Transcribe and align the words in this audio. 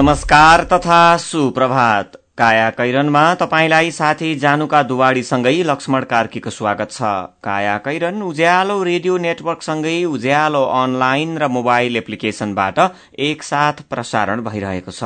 नमस्कार 0.00 0.62
तथा 0.64 1.16
सुप्रभात। 1.16 2.12
काया 2.38 2.68
कैरनमा 2.70 3.22
तपाईँलाई 3.34 3.90
साथी 3.90 4.28
जानुका 4.34 4.82
दुवाडीसँगै 4.82 5.62
लक्ष्मण 5.62 6.04
कार्कीको 6.10 6.50
स्वागत 6.50 6.90
छ। 6.92 7.00
काया 7.44 7.76
कैरन 7.78 8.22
उज्यालो 8.22 8.76
रेडियो 8.82 9.16
नेटवर्कसँगै 9.18 9.92
उज्यालो 10.06 10.62
अनलाइन 10.74 11.36
र 11.38 11.48
मोबाइल 11.48 11.96
एप्लिकेशनबाट 11.96 12.78
एकसाथ 13.18 13.82
प्रसारण 13.90 14.40
भइरहेको 14.40 14.90
छ। 14.90 15.02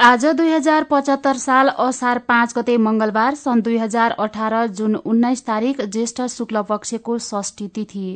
आज 0.00 0.24
दुई 0.32 0.50
हजार 0.50 0.82
पचहत्तर 0.90 1.36
साल 1.36 1.68
असार 1.78 2.18
पाँच 2.24 2.54
गते 2.56 2.76
मंगलबार 2.80 3.34
सन् 3.34 3.62
दुई 3.62 3.76
हजार 3.78 4.10
अठार 4.18 4.54
जुन 4.72 4.94
उन्नाइस 4.96 5.46
तारीक 5.46 5.84
ज्येष्ठ 5.88 6.22
शुक्ल 6.36 6.62
पक्षको 6.70 7.18
षष्ठी 7.20 7.68
तिथि। 7.68 8.08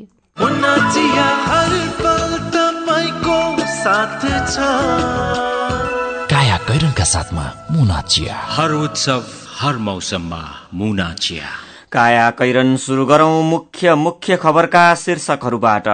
कैरनका 6.69 7.05
साथमा 7.05 7.43
मुना 7.71 8.01
चिया। 8.03 8.37
हर 8.47 8.73
उत्सव 8.75 9.25
हर 9.59 9.77
मौसममा 9.79 10.41
मुना 10.75 11.13
चिया। 11.15 11.47
काया 11.93 12.29
कैरन 12.31 12.77
शुरू 12.77 13.05
गरौं 13.07 13.43
मुख्य 13.43 13.95
मुख्य 13.97 14.37
खबरका 14.37 14.85
शीर्षकहरूबाट। 14.95 15.89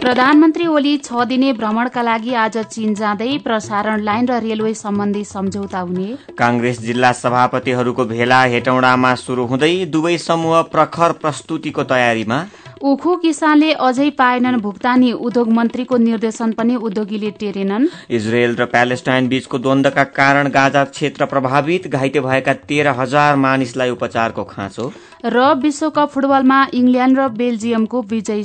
प्रधानमन्त्री 0.00 0.66
ओली 0.66 0.96
छ 0.98 1.24
दिने 1.24 1.52
भ्रमणका 1.52 2.02
लागि 2.02 2.34
आज 2.34 2.58
चीन 2.66 2.94
जाँदै 2.94 3.36
प्रसारण 3.38 4.04
लाइन 4.04 4.28
र 4.28 4.40
रेलवे 4.42 4.74
सम्बन्धी 4.74 5.24
सम्झौता 5.24 5.80
हुने। 5.80 6.08
कांग्रेस 6.38 6.80
जिल्ला 6.80 7.12
सभापतिहरूको 7.12 8.04
भेला 8.04 8.42
हेटौडामा 8.52 9.14
शुरू 9.16 9.46
हुँदै 9.46 9.74
दुवै 9.86 10.16
समूह 10.20 10.62
प्रखर 10.72 11.12
प्रस्तुतिको 11.22 11.82
तयारीमा। 11.84 12.38
उखु 12.80 13.14
किसानले 13.16 13.72
अझै 13.72 14.10
पाएनन् 14.10 14.60
भुक्तानी 14.60 15.12
उद्योग 15.12 15.48
मन्त्रीको 15.52 15.96
निर्देशन 15.96 16.52
पनि 16.52 16.76
उद्योगीले 16.76 17.30
टेरेनन्। 17.30 17.88
इजरायल 18.10 18.56
र 18.56 18.64
प्यालेस्टाइन 18.64 19.28
बीचको 19.28 19.58
द्वन्दका 19.58 20.04
कारण 20.04 20.48
गाजा 20.48 20.84
क्षेत्र 20.84 21.24
प्रभावित 21.26 21.88
घाइते 21.88 22.20
भएका 22.20 22.52
तेह्र 22.72 22.88
हजार 22.96 23.36
मानिसलाई 23.36 23.90
उपचारको 23.90 24.44
खाँचो। 24.44 24.92
र 25.24 25.54
विश्वकप 25.60 26.08
फुटबलमा 26.08 26.58
इङ्ल्याण्ड 26.74 27.18
र 27.18 27.28
बेल्जियमको 27.28 28.02
विजयी 28.02 28.44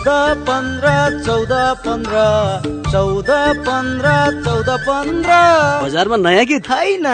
चौध 0.00 0.38
पन्ध्र 0.48 0.90
चौध 1.24 1.50
पन्ध्र 1.84 2.20
चौध 2.90 3.30
पन्ध्र 3.66 4.08
चौध 4.44 4.68
पन्ध्र। 4.80 5.32
बजारमा 5.84 6.16
नयाँ 6.16 6.44
कि 6.44 6.58
छैन। 6.60 7.04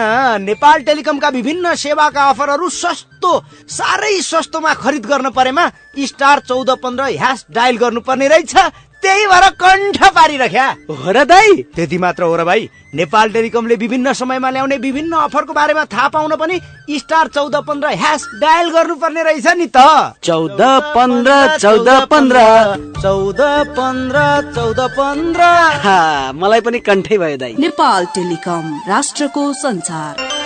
नेपाल 0.41 0.81
टेलिकमका 0.87 1.29
विभिन्न 1.29 1.73
सेवाका 1.75 2.29
अफरहरू 2.29 2.69
सस्तो 2.71 3.31
साह्रै 3.67 4.15
सस्तोमा 4.23 4.73
खरिद 4.73 5.05
गर्न 5.05 5.29
परेमा 5.29 5.67
स्टार 5.99 6.39
चौध 6.47 6.69
पन्ध्र 6.79 7.03
ह्यास 7.11 7.45
डायल 7.51 7.77
गर्नुपर्ने 7.77 8.27
रहेछ। 8.27 8.55
त्यही 9.07 9.25
भएर 9.27 9.49
कण्ठ 9.55 10.03
पारिरख्या। 10.15 10.67
हो 10.89 11.11
र 11.11 11.23
दाई? 11.23 11.53
त्यति 11.75 11.97
मात्र 11.97 12.23
हो 12.23 12.35
र 12.35 12.43
भाइ। 12.43 12.67
नेपाल 12.95 13.29
टेलिकमले 13.31 13.75
विभिन्न 13.75 14.13
समयमा 14.13 14.49
ल्याउने 14.49 14.77
विभिन्न 14.77 15.13
अफरको 15.17 15.53
बारेमा 15.53 15.83
थाहा 15.85 16.07
पाउन 16.07 16.35
पनि 16.35 16.59
स्टार 16.99 17.27
चौध 17.27 17.55
पन्ध्र 17.67 17.87
ह्यास 17.95 18.25
डायल 18.41 18.69
गर्नुपर्ने 18.69 19.23
रहेछ 19.23 19.47
नि 19.47 19.67
त। 19.67 19.77
चौध 20.23 20.61
पन्ध्र 20.95 21.57
चौध 21.57 21.89
पन्ध्र। 22.11 22.39
चौध 23.01 23.41
पन्ध्र 23.77 24.25
चौध 24.55 24.79
पन्ध्र। 24.97 25.41
मलाई 26.35 26.61
पनि 26.61 26.79
कण्ठै 26.79 27.17
भयो 27.17 27.37
दाई। 27.37 27.55
नेपाल 27.59 28.05
टेलिकम 28.15 28.65
राष्ट्रको 28.87 29.53
संचार 29.53 30.36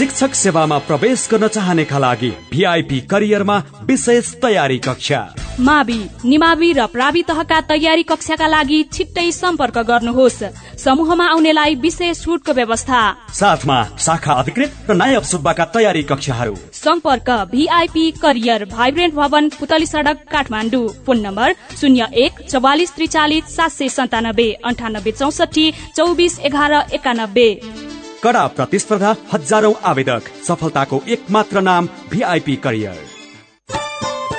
शिक्षक 0.00 0.34
सेवामा 0.34 0.76
प्रवेश 0.80 1.26
गर्न 1.30 1.48
चाहनेका 1.48 1.98
लागि 1.98 2.28
भिआइपी 2.50 3.00
करियरमा 3.10 3.56
विशेष 3.84 4.32
तयारी 4.42 4.78
कक्षा। 4.78 5.18
मावि 5.60 5.98
निमावि 6.24 6.70
र 6.72 6.86
प्रावि 6.86 7.22
तहका 7.28 7.60
तयारी 7.68 8.02
कक्षाका 8.02 8.46
लागि 8.46 8.78
छिट्टै 8.92 9.30
सम्पर्क 9.32 9.78
गर्नुहोस्। 9.90 10.40
समूहमा 10.84 11.26
आउनेलाई 11.26 11.74
विशेष 11.84 12.22
छुटको 12.22 12.52
व्यवस्था। 12.52 13.00
साथमा 13.34 13.78
शाखा 13.98 14.32
अधिकृत 14.34 14.90
र 14.90 14.94
नायक 14.94 15.24
सुब्बाका 15.24 15.64
तयारी 15.76 16.02
कक्षाहरू। 16.08 16.56
सम्पर्क 16.80 17.30
भिआइपी 17.52 18.10
करियर 18.22 18.64
भाइब्रेन्ट 18.72 19.14
भवन 19.14 19.48
पुतली 19.60 19.86
सडक 19.86 20.24
काठमाडौँ। 20.32 20.88
फोन 21.06 21.20
नम्बर 21.20 21.54
शून्य 21.80 22.08
एक 22.24 22.40
चौवालिस 22.48 22.96
त्रिचालिस 22.96 23.54
सात 23.56 23.70
सय 23.70 23.88
सन्तानब्बे 23.90 24.50
अन्ठानब्बे 24.64 25.12
चौसठी 25.12 25.70
चौबिस 25.96 26.38
एघार 26.40 26.72
एकानब्बे। 26.94 27.48
कडा 28.22 28.46
प्रतिस्पर्धा 28.46 29.14
हजारौं 29.32 29.72
आवेदक। 29.84 30.22
सफलताको 30.48 31.02
एक 31.08 31.30
मात्र 31.30 31.60
नाम 31.60 31.88
भिआइपी 32.10 32.56
करियर। 32.56 33.19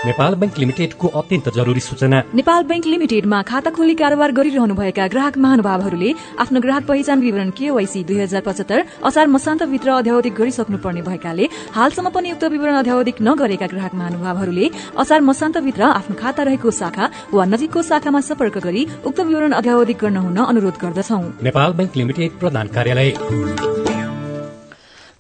नेपाल 0.05 0.35
बैंक 0.35 0.57
लिमिटेडको 0.57 1.07
अत्यन्त 1.07 1.49
जरुरी 1.55 1.79
सूचना। 1.79 2.19
नेपाल 2.33 2.63
बैंक 2.63 2.85
लिमिटेडमा 2.85 3.41
खाता 3.41 3.69
खोली 3.69 3.93
कारोबार 3.95 4.31
गरिरहनुभएका 4.31 5.05
ग्राहक 5.07 5.37
महानुभावहरूले 5.37 6.13
आफ्नो 6.41 6.59
ग्राहक 6.59 6.85
पहिचान 6.87 7.19
विवरण 7.21 7.49
केवाईसी 7.53 8.03
दुई 8.03 8.17
हजार 8.19 8.41
पचहत्तर 8.41 8.81
असार 9.05 9.27
मसान्तभित्र 9.27 9.91
अध्यावधिक 9.91 10.33
गरिसक्नु 10.33 10.77
पर्ने 10.77 11.01
भएकाले 11.01 11.45
हालसम्म 11.75 12.09
पनि 12.09 12.31
उक्त 12.31 12.43
विवरण 12.49 12.75
अध्यावधिक 12.75 13.21
नगरेका 13.21 13.67
ग्राहक 13.73 13.93
महानुभावहरूले 13.95 14.69
असार 14.97 15.21
मसान्तभित्र 15.21 15.83
आफ्नो 15.91 16.15
खाता 16.21 16.43
रहेको 16.49 16.71
शाखा 16.81 17.09
वा 17.33 17.45
नजिकको 17.45 17.81
शाखामा 17.91 18.21
सम्पर्क 18.25 18.57
गरी 18.65 18.87
उक्त 19.05 19.19
विवरण 19.21 19.51
अध्यावधिक 19.53 19.97
गर्न 20.01 20.17
हुन 20.17 20.37
अनुरोध 20.45 20.81
गर्दछौ। 20.81 21.21
नेपाल 21.45 21.73
बैंक 21.77 21.97
लिमिटेड 21.97 22.39
प्रधान 22.41 22.67
कार्यालय। 22.75 23.13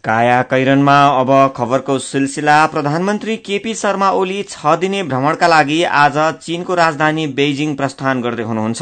काया 0.03 0.41
कैरनमा 0.41 0.95
अब 1.19 1.31
खबरको 1.57 1.97
सिलसिला। 1.99 2.55
प्रधानमन्त्री 2.67 3.35
केपी 3.37 3.73
शर्मा 3.73 4.09
ओली 4.11 4.41
छ 4.43 4.73
दिने 4.75 5.01
भ्रमणका 5.03 5.47
लागि 5.47 5.83
आज 5.95 6.17
चीनको 6.41 6.75
राजधानी 6.75 7.25
बेइजिङ 7.29 7.75
प्रस्थान 7.75 8.21
गर्दै 8.21 8.43
हुनुहुन्छ। 8.43 8.81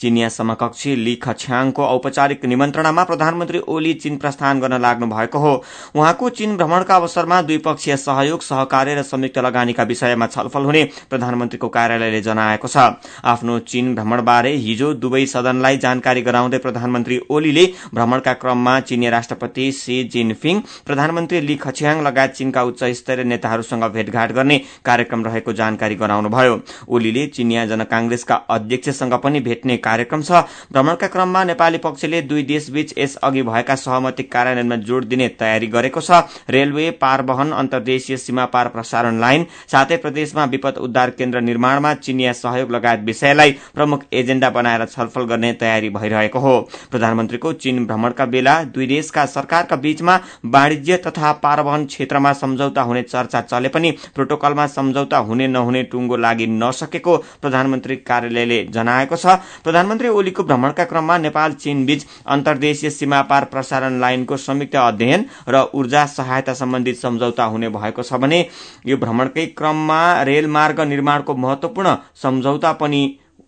चिनिया 0.00 0.28
समकक्षी 0.28 0.94
ली 0.96 1.14
खछ्याङको 1.16 1.82
औपचारिक 1.84 2.44
निमन्त्रणामा 2.44 3.04
प्रधानमन्त्री 3.04 3.58
ओली 3.68 3.94
चीन 3.94 4.16
प्रस्थान 4.16 4.60
गर्न 4.60 4.78
लाग्नु 4.80 5.06
भएको 5.06 5.38
हो। 5.38 5.54
उहाँको 5.96 6.30
चीन 6.30 6.56
भ्रमणका 6.56 6.96
अवसरमा 6.96 7.40
द्विपक्षीय 7.42 7.96
सहयोग 7.96 8.42
सहकार्य 8.42 8.94
र 8.94 9.02
संयुक्त 9.02 9.38
लगानीका 9.40 9.82
विषयमा 9.82 10.26
छलफल 10.28 10.64
हुने 10.64 10.84
प्रधानमन्त्रीको 11.10 11.68
कार्यालयले 11.70 12.20
जनाएको 12.20 12.68
छ। 12.68 12.86
आफ्नो 13.24 13.58
चीन 13.66 13.94
भ्रमणबारे 13.94 14.54
हिजो 14.60 14.92
दुवै 14.94 15.26
सदनलाई 15.26 15.78
जानकारी 15.78 16.22
गराउँदै 16.22 16.58
प्रधानमन्त्री 16.60 17.20
ओलीले 17.30 17.66
भ्रमणका 17.94 18.32
क्रममा 18.38 18.78
चीनी 18.86 19.10
राष्ट्रपति 19.10 19.70
सी 19.74 20.02
जिनफिङ 20.06 20.58
प्रधानमन्त्री 20.86 21.40
ली 21.40 21.56
खछ्याङ 21.56 22.02
लगायत 22.02 22.32
चीनका 22.32 22.62
उच्च 22.62 22.84
स्तरीय 22.96 23.24
नेताहरूसँग 23.24 23.84
भेटघाट 23.92 24.32
गर्ने 24.32 24.58
कार्यक्रम 24.84 25.24
रहेको 25.24 25.52
जानकारी 25.52 25.94
गराउनुभयो। 25.94 26.60
ओलीले 26.88 27.26
चिनिया 27.26 27.66
जनकांग्रेसका 27.66 28.34
अध्यक्षसँग 28.50 29.14
पनि 29.14 29.40
भेट्ने 29.40 29.76
कार्यक्रम 29.78 30.22
छ। 30.22 30.42
भ्रमणका 30.72 31.06
क्रममा 31.06 31.44
नेपाली 31.44 31.78
पक्षले 31.78 32.22
दुई 32.22 32.42
देशबीच 32.42 32.94
यस 32.98 33.16
अघि 33.16 33.42
भएका 33.42 33.74
सहमति 33.76 34.22
कार्यान्वयनमा 34.24 34.76
जोड़ 34.82 35.04
दिने 35.04 35.28
तयारी 35.40 35.66
गरेको 35.68 36.00
छ। 36.00 36.22
रेलवे 36.50 36.90
पारवहन 37.00 37.52
अन्तर्देशीय 37.52 38.16
सीमा 38.16 38.44
पार 38.46 38.68
प्रसारण 38.68 39.20
लाइन 39.20 39.46
साथै 39.68 39.96
प्रदेशमा 39.96 40.44
विपद 40.46 40.78
उद्धार 40.78 41.10
केन्द्र 41.10 41.40
निर्माणमा 41.40 41.94
चिनिया 41.96 42.32
सहयोग 42.34 42.70
लगायत 42.70 43.00
विषयलाई 43.04 43.52
प्रमुख 43.74 44.04
एजेण्डा 44.12 44.50
बनाएर 44.50 44.84
छलफल 44.86 45.24
गर्ने 45.24 45.52
तयारी 45.52 45.90
भइरहेको 45.90 46.38
हो। 46.38 46.58
प्रधानमन्त्रीको 46.90 47.52
चीन 47.54 47.84
भ्रमणका 47.86 48.26
बेला 48.26 48.62
दुई 48.64 48.86
देशका 48.86 49.24
सरकारका 49.26 49.76
बीचमा 49.76 50.16
वाणिज्य 50.50 50.96
तथा 51.06 51.32
पारवहन 51.42 51.84
क्षेत्रमा 51.86 52.32
सम्झौता 52.32 52.82
हुने 52.82 53.02
चर्चा 53.02 53.40
चले 53.42 53.68
पनि 53.68 53.90
प्रोटोकलमा 54.14 54.66
सम्झौता 54.68 55.18
हुने 55.28 55.46
नहुने 55.48 55.82
टुङ्गो 55.92 56.16
लागि 56.16 56.46
नसकेको 56.52 57.16
प्रधानमन्त्री 57.42 57.96
कार्यालयले 58.08 58.62
जनाएको 58.74 59.16
छ। 59.16 59.38
प्रधानमन्त्री 59.64 60.08
ओलीको 60.10 60.44
भ्रमणका 60.44 60.84
क्रममा 60.84 61.18
नेपाल 61.18 61.52
चीन 61.62 61.84
बीच 61.86 62.06
अन्तर्देशीय 62.28 62.90
सीमा 62.90 63.22
पार 63.30 63.44
प्रसारण 63.52 64.00
लाइनको 64.00 64.36
संयुक्त 64.38 64.76
अध्ययन 64.76 65.24
र 65.48 65.64
ऊर्जा 65.74 66.04
सहायता 66.08 66.54
सम्बन्धित 66.54 66.96
सम्झौता 66.98 67.44
हुने 67.44 67.68
भएको 67.70 68.02
छ 68.02 68.20
भने 68.20 68.44
यो 68.86 68.96
भ्रमणकै 68.96 69.46
क्रममा 69.58 70.00
रेलमार्ग 70.24 70.80
निर्माणको 70.92 71.34
महत्वपूर्ण 71.36 71.96
सम्झौता 72.22 72.72
पनि 72.80 73.02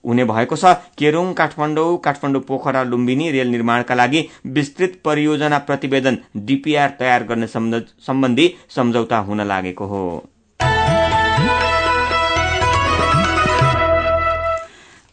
हुने 0.05 0.25
भएको 0.25 0.57
छ। 0.57 0.75
केरुङ 0.99 1.33
काठमाडौँ 1.33 1.97
काठमाडौँ 1.99 2.43
पोखरा 2.43 2.83
लुम्बिनी 2.85 3.31
रेल 3.31 3.49
निर्माणका 3.49 3.95
लागि 3.95 4.29
विस्तृत 4.47 5.01
परियोजना 5.05 5.59
प्रतिवेदन 5.61 6.19
डीपीआर 6.37 6.91
तयार 6.99 7.25
गर्ने 7.25 7.47
सम्बन्धी 7.47 8.55
सम्झौता 8.77 9.19
हुन 9.21 9.41
लागेको 9.47 9.87
हो। 9.87 10.03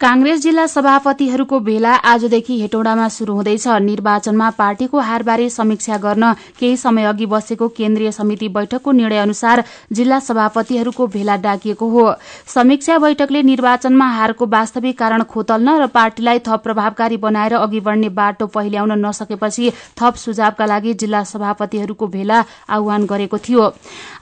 कांग्रेस 0.00 0.40
जिल्ला 0.42 0.66
सभापतिहरूको 0.66 1.58
भेला 1.58 1.92
आजदेखि 2.10 2.54
हेटौडामा 2.60 3.06
शुरू 3.10 3.32
हुँदैछ। 3.34 3.66
निर्वाचनमा 3.80 4.48
पार्टीको 4.50 4.98
हारबारे 4.98 5.48
समीक्षा 5.50 5.96
गर्न 5.96 6.32
केही 6.60 6.76
समय 6.76 7.04
अघि 7.04 7.26
बसेको 7.26 7.68
केन्द्रीय 7.68 8.10
समिति 8.10 8.48
बैठकको 8.48 8.92
निर्णय 8.92 9.18
अनुसार 9.18 9.62
जिल्ला 9.92 10.18
सभापतिहरूको 10.20 11.06
भेला 11.06 11.36
डाकिएको 11.36 11.88
हो। 11.88 12.12
समीक्षा 12.48 12.96
बैठकले 12.98 13.42
निर्वाचनमा 13.42 14.06
हारको 14.10 14.46
वास्तविक 14.46 14.98
कारण 14.98 15.22
खोतल्न 15.24 15.76
र 15.80 15.86
पार्टीलाई 15.88 16.38
थप 16.48 16.62
प्रभावकारी 16.64 17.16
बनाएर 17.18 17.54
अघि 17.56 17.80
बढ़ने 17.80 18.08
बाटो 18.10 18.46
पहिल्याउन 18.46 18.92
नसकेपछि 19.04 19.70
थप 20.00 20.14
सुझावका 20.16 20.66
लागि 20.66 20.94
जिल्ला 20.94 21.22
सभापतिहरूको 21.26 22.06
भेला 22.06 22.44
आह्वान 22.70 23.04
गरेको 23.04 23.38
थियो। 23.38 23.68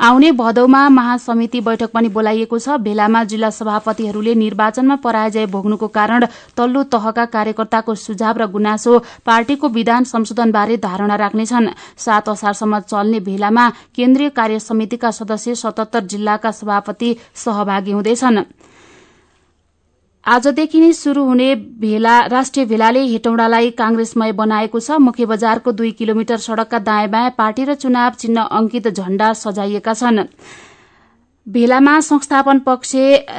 आउने 0.01 0.33
भदौमा 0.35 0.89
महासमिति 0.91 1.61
बैठक 1.63 1.95
पनि 1.95 2.09
बोलाइएको 2.11 2.59
छ। 2.59 2.83
भेलामा 2.83 3.25
जिल्ला 3.27 3.51
सभापतिहरूले 3.53 4.35
निर्वाचनमा 4.37 4.97
पराजय 4.99 5.47
भोग्नुको 5.69 5.89
कारण 5.89 6.25
तल्लो 6.57 6.83
तहका 6.89 7.25
कार्यकर्ताको 7.29 7.95
सुझाव 7.97 8.37
र 8.39 8.47
गुनासो 8.49 8.99
पार्टीको 9.27 9.69
विधान 9.69 10.05
संशोधनबारे 10.07 10.77
धारणा 10.79 11.17
राख्नेछन्। 11.19 11.69
सात 11.97 12.29
असारसम्म 12.29 12.79
चल्ने 12.89 13.21
भेलामा 13.21 13.69
केन्द्रीय 13.95 14.29
कार्य 14.33 14.59
समितिका 14.61 15.11
सदस्य 15.13 15.55
सतहत्तर 15.55 16.05
जिल्लाका 16.07 16.51
सभापति 16.53 17.17
सहभागी 17.37 17.93
हुँदैछन्। 17.93 18.45
आजदेखि 20.27 20.81
नै 20.81 20.93
शुरू 20.93 21.25
हुने 21.25 21.55
भेला 21.81 22.15
राष्ट्रिय 22.29 22.65
भेलाले 22.67 23.03
हेटौडालाई 23.03 23.71
कांग्रेसमय 23.73 24.33
बनाएको 24.33 24.81
छ। 24.81 24.99
मुख्य 25.01 25.27
बजारको 25.27 25.73
दुई 25.73 25.91
किलोमिटर 25.93 26.37
सड़कका 26.39 26.79
दायाँ 26.81 27.09
बायाँ 27.09 27.35
पार्टी 27.39 27.65
र 27.65 27.75
चुनाव 27.77 28.13
चिन्ह 28.19 28.43
अंकित 28.43 28.89
झण्डा 28.91 29.33
सजाइएका 29.35 29.95
छन्। 29.95 30.29
भेलामा 31.49 31.99
संस्थापन 32.01 32.59
पक्ष 32.59 32.95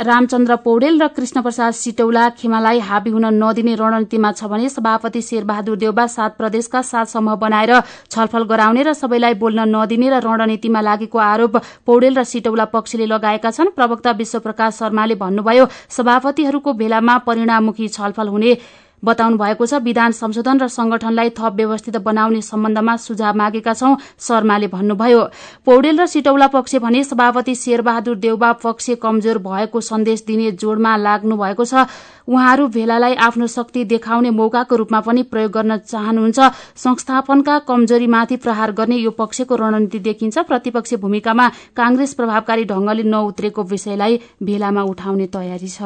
रामचन्द्र 0.05 0.55
पौडेल 0.65 0.97
र 1.01 1.07
कृष्ण 1.09 1.41
प्रसाद 1.41 1.73
सिटौला 1.73 2.23
खेमालाई 2.39 2.79
हाबी 2.81 3.09
हुन 3.11 3.25
नदिने 3.33 3.75
रणनीतिमा 3.75 4.31
छ 4.31 4.49
भने 4.49 4.69
सभापति 4.69 5.21
शेरबहादुर 5.21 5.77
देउबा 5.77 6.05
सात 6.07 6.37
प्रदेशका 6.37 6.81
सात 6.81 7.07
समूह 7.07 7.35
बनाएर 7.37 7.73
छलफल 8.09 8.43
गराउने 8.49 8.83
र 8.83 8.93
सबैलाई 8.97 9.33
बोल्न 9.37 9.69
नदिने 9.75 10.09
र 10.09 10.25
रणनीतिमा 10.25 10.81
लागेको 10.81 11.17
आरोप 11.21 11.61
पौडेल 11.85 12.17
र 12.17 12.23
सिटौला 12.25 12.65
पक्षले 12.73 13.05
लगाएका 13.05 13.51
छन्। 13.51 13.75
प्रवक्ता 13.77 14.11
विश्वप्रकाश 14.17 14.73
शर्माले 14.79 15.15
भन्नुभयो 15.21 15.69
सभापतिहरूको 15.93 16.73
भेलामा 16.81 17.17
परिणाममुखी 17.29 17.87
छलफल 17.89 18.27
हुने 18.27 18.57
बताउनु 18.99 19.37
भएको 19.37 19.65
छ 19.65 19.73
विधान 19.81 20.11
संशोधन 20.11 20.59
र 20.59 20.67
संगठनलाई 20.69 21.29
थप 21.31 21.53
व्यवस्थित 21.55 21.97
बनाउने 21.99 22.41
सम्बन्धमा 22.41 22.95
सुझाव 22.97 23.35
मागेका 23.35 23.73
छौं 23.73 23.95
शर्माले 24.19 24.67
भन्नुभयो। 24.69 25.21
पौडेल 25.65 25.99
र 25.99 26.05
सिटौला 26.07 26.47
पक्ष 26.49 26.75
भने 26.83 27.03
सभापति 27.03 27.55
शेरबहादुर 27.55 28.17
देउबा 28.19 28.51
पक्ष 28.59 28.89
कमजोर 29.01 29.37
भएको 29.39 29.81
सन्देश 29.81 30.23
दिने 30.27 30.51
जोड़मा 30.53 30.95
लाग्नु 30.97 31.37
भएको 31.37 31.65
छ। 31.65 31.87
उहाँहरू 32.29 32.67
भेलालाई 32.69 33.15
आफ्नो 33.17 33.47
शक्ति 33.49 33.83
देखाउने 33.85 34.29
मौकाको 34.29 34.75
रूपमा 34.75 34.99
पनि 35.01 35.23
प्रयोग 35.25 35.51
गर्न 35.51 35.77
चाहनुहुन्छ। 35.79 36.39
संस्थापनका 36.77 37.57
कमजोरीमाथि 37.65 38.35
प्रहार 38.37 38.71
गर्ने 38.77 38.97
यो 38.97 39.11
पक्षको 39.11 39.55
रणनीति 39.55 39.99
देखिन्छ। 39.99 40.37
प्रतिपक्ष 40.39 40.93
भूमिकामा 41.01 41.47
कांग्रेस 41.75 42.13
प्रभावकारी 42.13 42.65
ढंगले 42.65 43.03
नउत्रेको 43.03 43.63
विषयलाई 43.65 44.19
भेलामा 44.43 44.83
उठाउने 44.83 45.27
तयारी 45.27 45.69
छ। 45.69 45.81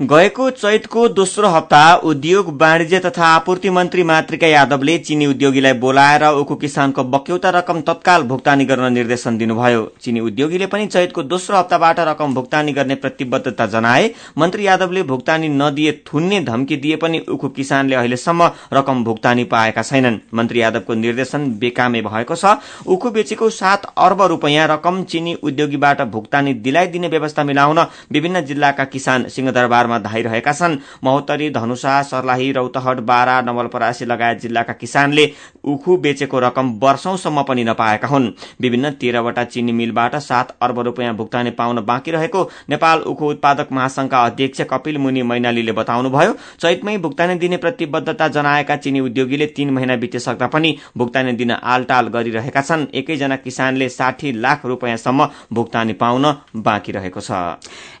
गएको 0.00 0.48
चैतको 0.50 1.06
दोस्रो 1.08 1.48
हप्ता 1.48 1.78
उद्योग 2.06 2.50
वाणिज्य 2.60 2.98
तथा 3.00 3.26
आपूर्ति 3.26 3.70
मन्त्री 3.70 4.02
मातृका 4.02 4.46
यादवले 4.46 4.96
चिनी 4.98 5.26
उद्योगीलाई 5.26 5.72
बोलाएर 5.74 6.24
उखु 6.24 6.54
किसानको 6.54 7.04
बक्यौता 7.04 7.50
रकम 7.50 7.80
तत्काल 7.80 8.22
भुक्तानी 8.22 8.64
गर्न 8.64 8.92
निर्देशन 8.92 9.38
दिनुभयो। 9.38 9.80
चिनी 10.02 10.20
उद्योगीले 10.20 10.66
पनि 10.66 10.86
चैतको 10.86 11.22
दोस्रो 11.22 11.56
हप्ताबाट 11.56 12.00
रकम 12.00 12.34
भुक्तानी 12.34 12.72
गर्ने 12.72 12.94
प्रतिबद्धता 12.96 13.66
जनाए। 13.66 14.10
मन्त्री 14.38 14.66
यादवले 14.66 15.02
भुक्तानी 15.02 15.48
नदिए 15.48 15.92
थुन्ने 16.06 16.40
धम्की 16.44 16.76
दिए 16.76 16.96
पनि 16.96 17.18
उखु 17.28 17.48
किसानले 17.48 17.96
अहिलेसम्म 17.96 18.50
रकम 18.72 19.02
भुक्तानी 19.04 19.44
पाएका 19.50 19.82
छैनन्। 19.82 20.18
मन्त्री 20.34 20.62
यादवको 20.62 20.94
निर्देशन 20.94 21.50
बेकामे 21.58 22.02
भएको 22.02 22.36
छ। 22.36 22.54
उखु 22.86 23.10
बेचेको 23.10 23.50
सात 23.50 23.90
अर्ब 23.98 24.22
रूपियाँ 24.28 24.68
रकम 24.68 25.02
चिनी 25.10 25.34
उद्योगीबाट 25.42 26.02
भुक्तानी 26.06 26.54
दिलाइदिने 26.54 27.08
व्यवस्था 27.08 27.44
मिलाउन 27.44 27.84
विभिन्न 28.12 28.44
जिल्लाका 28.44 28.84
किसान 28.86 29.28
सिंहदरबार 29.28 29.86
बजारमा 29.88 29.98
धाइरहेका 30.00 30.52
छन्। 30.52 30.76
महोत्तरी 31.04 31.50
धनुषा 31.50 32.00
सर्लाही 32.02 32.50
रौतहट 32.52 33.00
बारा 33.00 33.40
नवलपरासी 33.42 34.04
लगायत 34.04 34.40
जिल्लाका 34.40 34.72
किसानले 34.74 35.30
उखु 35.64 35.96
बेचेको 35.98 36.38
रकम 36.38 36.78
वर्षौंसम्म 36.82 37.42
पनि 37.42 37.64
नपाएका 37.64 38.08
हुन्। 38.08 38.30
विभिन्न 38.60 38.90
तेह्रवटा 38.92 39.44
चिनी 39.44 39.72
मिलबाट 39.72 40.16
सात 40.18 40.56
अर्ब 40.62 40.78
रूपियाँ 40.80 41.14
भुक्तानी 41.16 41.50
पाउन 41.50 41.80
बाँकी 41.80 42.10
रहेको 42.10 42.42
नेपाल 42.70 43.00
उखु 43.02 43.26
उत्पादक 43.26 43.72
महासंघका 43.72 44.24
अध्यक्ष 44.24 44.60
कपिल 44.70 44.98
मुनि 44.98 45.22
मैनालीले 45.22 45.72
बताउनुभयो। 45.72 46.36
चैतमै 46.60 46.96
भुक्तानी 46.98 47.34
दिने 47.38 47.56
प्रतिबद्धता 47.56 48.28
जनाएका 48.28 48.76
चिनी 48.76 49.00
उद्योगीले 49.00 49.46
तीन 49.48 49.70
महिना 49.70 49.96
बितिसक्दा 49.96 50.46
पनि 50.46 50.76
भुक्तानी 50.98 51.32
दिन 51.32 51.50
आलटाल 51.52 52.08
गरिरहेका 52.08 52.60
छन्। 52.60 52.86
एकैजना 52.94 53.36
किसानले 53.38 53.88
साठी 53.88 54.32
लाख 54.34 54.66
रूपियाँसम्म 54.66 55.28
भुक्तानी 55.52 55.92
पाउन 55.94 56.34
बाँकी 56.58 56.92
रहेको 56.92 57.20
छ। 57.20 57.30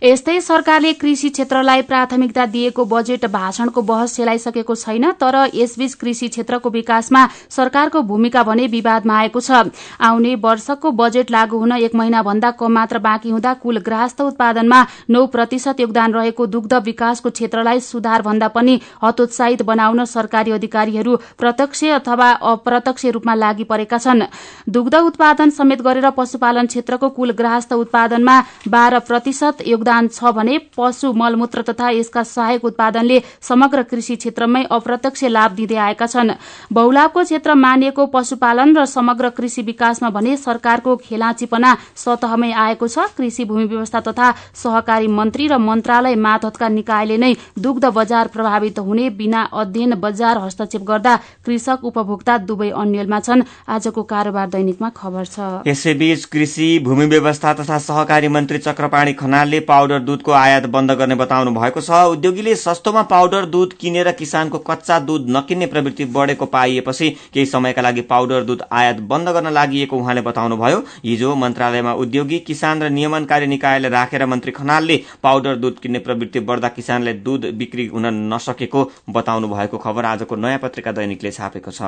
यस्तै 0.02 0.40
सरकारले 0.40 0.92
कृषि 0.94 1.28
क्षेत्रलाई 1.30 1.77
कृषिलाई 1.78 2.06
प्राथमिकता 2.06 2.44
दिएको 2.46 2.84
बजेट 2.84 3.24
भाषणको 3.26 3.82
बहस 3.82 4.12
सेलाइसकेको 4.12 4.74
छैन 4.74 5.10
तर 5.14 5.36
यसबीच 5.54 5.94
कृषि 5.94 6.28
क्षेत्रको 6.28 6.70
विकासमा 6.70 7.26
सरकारको 7.50 8.02
भूमिका 8.02 8.42
भने 8.42 8.66
विवादमा 8.66 9.14
आएको 9.14 9.40
छ। 9.40 9.70
आउने 10.00 10.34
वर्षको 10.36 10.90
बजेट 10.92 11.30
लागू 11.30 11.58
हुन 11.58 11.72
एक 11.78 11.94
महिना 11.94 12.22
भन्दा 12.22 12.50
कम 12.52 12.72
मात्र 12.72 12.98
बाँकी 12.98 13.30
हुँदा 13.30 13.52
कुल 13.54 13.78
ग्राहस्थ 13.78 14.20
उत्पादनमा 14.22 14.80
नौ 15.10 15.26
प्रतिशत 15.28 15.80
योगदान 15.80 16.12
रहेको 16.14 16.46
दुग्ध 16.48 16.74
विकासको 16.84 17.30
क्षेत्रलाई 17.30 17.80
सुधार 17.80 18.22
भन्दा 18.22 18.48
पनि 18.48 18.80
हतोत्साहित 19.04 19.62
बनाउन 19.62 20.04
सरकारी 20.06 20.50
अधिकारीहरू 20.52 21.16
प्रत्यक्ष 21.38 21.84
अथवा 21.94 22.30
अप्रत्यक्ष 22.52 23.04
रूपमा 23.14 23.34
लागि 23.36 23.64
परेका 23.64 23.98
छन्। 23.98 24.22
दुग्ध 24.68 24.94
उत्पादन 24.96 25.50
समेत 25.52 25.82
गरेर 25.82 26.10
पशुपालन 26.10 26.66
क्षेत्रको 26.66 27.08
कुल 27.10 27.30
ग्राहस्थ 27.38 27.72
उत्पादनमा 27.74 28.36
बाह्र 28.68 28.98
प्रतिशत 29.00 29.66
योगदान 29.66 30.08
छ 30.08 30.34
भने 30.34 30.58
पशु 30.76 31.12
मलमूत्र 31.14 31.62
तथा 31.68 31.90
यसका 31.90 32.22
सहायक 32.24 32.64
उत्पादनले 32.64 33.20
समग्र 33.42 33.82
कृषि 33.84 34.16
क्षेत्रमै 34.16 34.62
अप्रत्यक्ष 34.70 35.24
लाभ 35.26 35.50
दिँदै 35.52 35.76
आएका 35.78 36.06
छन्। 36.06 36.30
बहुलाभको 36.72 37.24
क्षेत्र 37.24 37.54
मानिएको 37.56 38.06
पशुपालन 38.08 38.76
र 38.76 38.84
समग्र 38.88 39.28
कृषि 39.30 39.62
विकासमा 39.62 40.10
भने 40.10 40.36
सरकारको 40.38 40.96
खेलाचीपना 40.98 41.76
सतहमै 41.96 42.52
आएको 42.54 42.88
छ। 42.88 42.98
कृषि 43.16 43.44
भूमि 43.44 43.64
व्यवस्था 43.66 44.00
तथा 44.02 44.32
सहकारी 44.54 45.06
मन्त्री 45.10 45.46
र 45.48 45.58
मन्त्रालय 45.60 46.14
मातहतका 46.18 46.68
निकायले 46.70 47.16
नै 47.18 47.32
दुग्ध 47.58 47.84
बजार 47.94 48.28
प्रभावित 48.28 48.78
हुने 48.80 49.08
बिना 49.18 49.42
अध्ययन 49.54 49.94
बजार 50.00 50.38
हस्तक्षेप 50.38 50.82
गर्दा 50.84 51.14
कृषक 51.46 51.84
उपभोक्ता 51.84 52.36
दुवै 52.48 52.70
अन्यलमा 52.72 53.20
छन्। 53.20 53.42
आजको 53.68 54.02
कारोबार 54.04 54.48
दैनिकमा 54.48 54.88
खबर 54.96 55.24
छ। 55.26 55.66
यसैबीच 55.66 56.24
कृषि 56.26 56.68
भूमि 56.84 57.06
व्यवस्था 57.08 57.52
तथा 57.54 57.78
सहकारी 57.80 58.28
मन्त्री 58.28 58.58
चक्रपाणी 58.58 59.12
खनालले 59.14 59.60
पाउडर 59.68 59.98
दूधको 60.00 60.32
आयात 60.34 60.66
बन्द 60.68 60.92
गर्ने 60.92 61.14
बताउनु 61.14 61.50
भएको 61.58 61.80
छ। 61.80 61.90
उद्योगीले 62.08 62.54
सस्तोमा 62.56 63.02
पाउडर 63.10 63.44
दूध 63.48 63.72
किनेर 63.80 64.10
किसानको 64.14 64.58
कच्चा 64.60 64.98
दूध 65.00 65.28
नकिन्ने 65.30 65.66
प्रवृत्ति 65.68 66.04
बढ़ेको 66.10 66.46
पाइएपछि 66.48 67.10
केही 67.34 67.46
समयका 67.48 67.82
लागि 67.82 68.00
पाउडर 68.08 68.44
दूध 68.44 68.62
आयात 68.72 69.00
बन्द 69.08 69.28
गर्न 69.30 69.52
लागि 69.52 69.86
उहाँले 69.92 70.20
बताउनुभयो। 70.22 70.78
हिजो 71.04 71.34
मन्त्रालयमा 71.36 71.92
उद्योगी 71.96 72.38
किसान 72.46 72.82
र 72.82 72.90
नियमनकारी 72.90 73.46
निकायले 73.48 73.88
राखेर 73.88 74.26
मन्त्री 74.26 74.52
खनालले 74.52 75.00
पाउडर 75.22 75.56
दूध 75.56 75.78
किन्ने 75.78 75.98
प्रवृत्ति 76.00 76.40
बढ्दा 76.42 76.68
किसानले 76.70 77.12
दूध 77.20 77.50
बिक्री 77.58 77.86
हुन 77.88 78.06
नसकेको 78.32 78.90
बताउनु 79.10 79.48
भएको 79.48 79.78
खबर 79.78 80.04
आजको 80.06 80.36
नयाँ 80.36 80.58
पत्रिका 80.58 80.92
दैनिकले 80.92 81.30
छापेको 81.32 81.70
छ। 81.72 81.82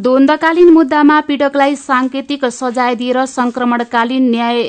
द्वन्दकालीन 0.00 0.68
मुद्दामा 0.72 1.20
पीड़कलाई 1.20 1.74
सांकेतिक 1.76 2.44
सजाय 2.50 2.94
दिएर 2.96 3.24
संक्रमणकालीन 3.26 4.30
न्याय 4.30 4.62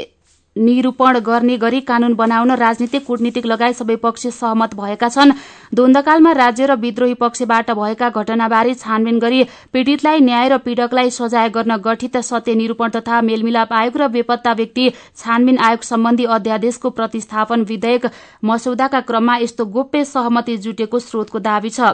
निरूपण 0.55 1.19
गर्ने 1.19 1.55
गरी 1.57 1.79
कानून 1.81 2.13
बनाउन 2.13 2.51
राजनीतिक 2.59 3.05
कूटनीतिक 3.07 3.45
लगायत 3.45 3.75
सबै 3.75 3.95
पक्ष 4.03 4.27
सहमत 4.29 4.75
भएका 4.75 5.09
छन्। 5.09 5.31
द्वन्दकालमा 5.71 6.31
राज्य 6.33 6.65
र 6.65 6.75
विद्रोही 6.77 7.13
पक्षबाट 7.15 7.69
भएका 7.71 8.09
घटनाबारे 8.11 8.73
छानबिन 8.75 9.19
गरी 9.19 9.43
पीड़ितलाई 9.73 10.19
न्याय 10.21 10.49
र 10.49 10.57
पीड़कलाई 10.59 11.09
सजाय 11.11 11.49
गर्न 11.49 11.75
गठित 11.81 12.17
सत्य 12.19 12.55
निरूपण 12.55 12.89
तथा 12.91 13.21
मेलमिलाप 13.21 13.71
आयोग 13.73 13.97
र 13.97 14.07
बेपत्ता 14.09 14.53
व्यक्ति 14.53 14.89
छानबिन 15.17 15.57
आयोग 15.59 15.83
सम्बन्धी 15.83 16.25
अध्यादेशको 16.29 16.89
प्रतिस्थापन 16.91 17.61
विधेयक 17.69 18.09
मसौदाका 18.43 18.99
क्रममा 19.01 19.37
यस्तो 19.37 19.65
गोप्य 19.67 20.03
सहमति 20.05 20.57
जुटेको 20.57 20.99
स्रोतको 21.01 21.39
दावी 21.41 21.69
छ। 21.69 21.93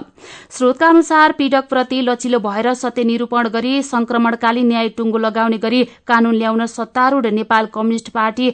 स्रोतका 0.52 0.88
अनुसार 0.88 1.32
पीड़क 1.38 1.68
प्रति 1.70 2.02
लचिलो 2.02 2.40
भएर 2.40 2.74
सत्य 2.76 3.04
निरूपण 3.04 3.50
गरी 3.50 3.82
संक्रमणकालीन 3.84 4.68
न्याय 4.68 4.90
टुङ्गो 4.98 5.18
लगाउने 5.20 5.58
गरी 5.60 5.84
कानून 6.08 6.36
ल्याउन 6.36 6.66
सत्तारूढ़ 6.68 7.28
नेपाल 7.34 7.66
कम्युनिष्ट 7.74 8.10
पार्टी 8.12 8.52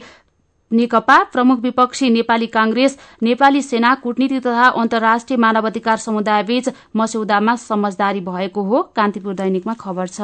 नेकपा 0.74 1.22
प्रमुख 1.32 1.58
विपक्षी 1.60 2.10
नेपाली 2.10 2.46
कांग्रेस 2.46 2.98
नेपाली 3.22 3.62
सेना 3.62 3.94
कूटनीति 3.94 4.40
तथा 4.40 4.66
अन्तर्राष्ट्रिय 4.80 5.38
मानवाधिकार 5.38 5.96
समुदायबीच 5.98 6.68
मस्यौदामा 6.96 7.56
समझदारी 7.56 8.20
भएको 8.20 8.62
हो। 8.62 8.82
कान्तिपुर 8.96 9.34
दैनिकमा 9.34 9.74
खबर 9.74 10.06
छ। 10.08 10.20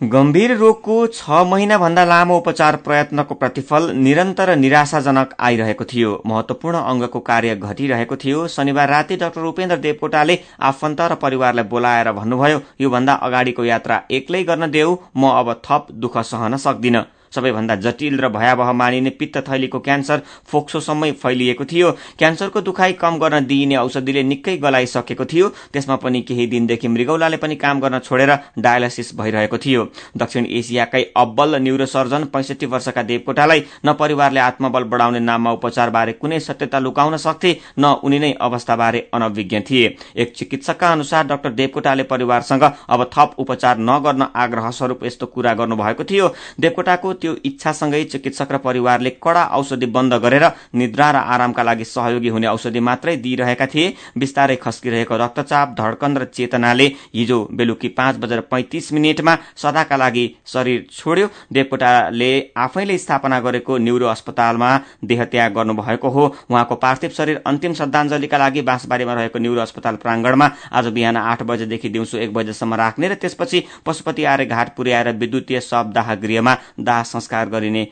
गम्भीर 0.00 0.54
रोगको 0.56 0.96
छ 1.08 1.38
महिनाभन्दा 1.46 2.02
लामो 2.04 2.36
उपचार 2.38 2.76
प्रयत्नको 2.76 3.34
प्रतिफल 3.34 3.90
निरन्तर 3.96 4.54
निराशाजनक 4.56 5.34
आइरहेको 5.40 5.84
थियो। 5.84 6.12
महत्वपूर्ण 6.26 6.78
अंगको 6.82 7.20
कार्य 7.20 7.56
घटिरहेको 7.56 8.16
थियो। 8.16 8.46
शनिबार 8.48 8.88
राति 8.88 9.16
डाक्टर 9.16 9.50
उपेन्द्र 9.50 9.76
देवकोटाले 9.78 10.38
आफन्त 10.62 11.00
र 11.02 11.14
परिवारलाई 11.18 11.64
बोलाएर 11.64 12.12
भन्नुभयो 12.12 12.62
योभन्दा 12.80 13.14
अगाडिको 13.26 13.64
यात्रा 13.64 14.02
एक्लै 14.10 14.44
गर्न 14.44 14.70
देऊ। 14.70 14.96
म 15.16 15.34
अब 15.34 15.52
थप 15.66 15.86
दुःख 15.92 16.18
सहन 16.24 16.56
सक्दिन। 16.58 17.02
सबैभन्दा 17.32 17.74
जटिल 17.76 18.18
र 18.20 18.28
भयावह 18.28 18.72
मानिने 18.72 19.10
पित्त 19.10 19.36
थैलीको 19.48 19.78
क्यान्सर 19.80 20.22
फोक्सोसम्मै 20.46 21.10
फैलिएको 21.14 21.64
थियो। 21.64 21.90
क्यान्सरको 22.18 22.60
दुखाइ 22.60 22.92
कम 22.94 23.18
गर्न 23.18 23.44
दिइने 23.46 23.76
औषधिले 23.76 24.22
निकै 24.22 24.56
गलाइसकेको 24.56 25.24
थियो। 25.24 25.48
त्यसमा 25.72 25.96
पनि 25.96 26.20
केही 26.22 26.46
दिनदेखि 26.46 26.88
मृगौलाले 26.88 27.36
पनि 27.36 27.56
काम 27.56 27.80
गर्न 27.80 27.98
छोडेर 27.98 28.32
डायलासिस 28.58 29.14
भइरहेको 29.16 29.58
थियो। 29.58 29.88
दक्षिण 30.16 30.46
एसियाकै 30.48 31.02
अब्बल 31.16 31.56
न्युरोसर्जन 31.62 32.24
पैंसठी 32.24 32.66
वर्षका 32.66 33.02
देवकोटालाई 33.02 33.64
न 33.86 33.92
परिवारले 33.94 34.40
आत्मबल 34.40 34.84
बढाउने 34.84 35.20
नाममा 35.20 35.52
उपचारबारे 35.52 36.12
कुनै 36.12 36.40
सत्यता 36.40 36.78
लुकाउन 36.78 37.16
सक्थे 37.18 37.56
न 37.78 37.84
उनी 38.04 38.18
नै 38.18 38.32
अवस्थाबारे 38.40 39.08
अनभिज्ञ 39.14 39.60
थिए। 39.60 39.96
एक 40.16 40.32
चिकित्सकका 40.36 40.92
अनुसार 40.92 41.26
डाक्टर 41.26 41.50
देवकोटाले 41.52 42.02
परिवारसँग 42.04 42.62
अब 42.62 43.04
थप 43.14 43.34
उपचार 43.38 43.78
नगर्न 43.80 44.26
आग्रह 44.36 44.70
स्वरूप 44.70 45.04
यस्तो 45.04 45.26
कुरा 45.28 45.54
गर्नुभएको 45.54 46.04
थियो। 46.04 46.32
देवकोटाको 46.60 47.12
त्यो 47.20 47.34
इच्छासँगै 47.44 48.02
चिकित्सक 48.04 48.52
र 48.52 48.58
परिवारले 48.58 49.10
कडा 49.22 49.44
औषधि 49.58 49.86
बन्द 49.88 50.14
गरेर 50.22 50.44
निद्रा 50.74 51.10
र 51.10 51.16
आरामका 51.28 51.62
लागि 51.62 51.84
सहयोगी 51.86 52.28
हुने 52.28 52.46
औषधि 52.46 52.80
मात्रै 52.80 53.16
दिइरहेका 53.18 53.66
थिए। 53.66 53.94
बिस्तारै 54.18 54.56
खस्किरहेको 54.56 55.16
रक्तचाप 55.16 55.74
धड्कन 55.78 56.16
र 56.16 56.24
चेतनाले 56.26 56.86
हिजो 57.14 57.38
बेलुकी 57.52 57.88
पाँच 57.98 58.16
बजेर 58.18 58.40
पैंतिस 58.50 58.92
मिनटमा 58.92 59.36
सदाका 59.56 59.96
लागि 59.96 60.24
शरीर 60.46 60.86
छोड्यो। 60.92 61.28
देवकोटाले 61.52 62.30
आफैले 62.56 62.98
स्थापना 62.98 63.40
गरेको 63.40 63.78
न्युरो 63.78 64.06
अस्पतालमा 64.08 64.70
देहत्याग 65.04 65.52
गर्नुभएको 65.54 66.08
हो। 66.08 66.26
उहाँको 66.50 66.74
पार्थिव 66.76 67.10
शरीर 67.10 67.42
अन्तिम 67.46 67.72
श्रद्धाञ्जलीका 67.74 68.38
लागि 68.38 68.62
बाँसबारीमा 68.62 69.14
रहेको 69.14 69.38
न्युरो 69.38 69.60
अस्पताल 69.60 69.96
प्राङ्गणमा 69.96 70.50
आज 70.72 70.86
बिहान 70.88 71.16
आठ 71.16 71.42
बजेदेखि 71.42 71.88
दिउँसो 71.88 72.18
एक 72.18 72.32
बजेसम्म 72.34 72.74
राख्ने 72.74 73.08
र 73.08 73.14
त्यसपछि 73.16 73.64
पशुपति 73.86 74.24
आर्य 74.24 74.46
घाट 74.46 74.74
पुर्याएर 74.76 75.08
विद्युतीय 75.18 75.60
शवदाह 75.60 76.14
गृहमा 76.16 76.56
दाह 76.80 77.02
संस्कार 77.08 77.48
गरिने 77.48 77.84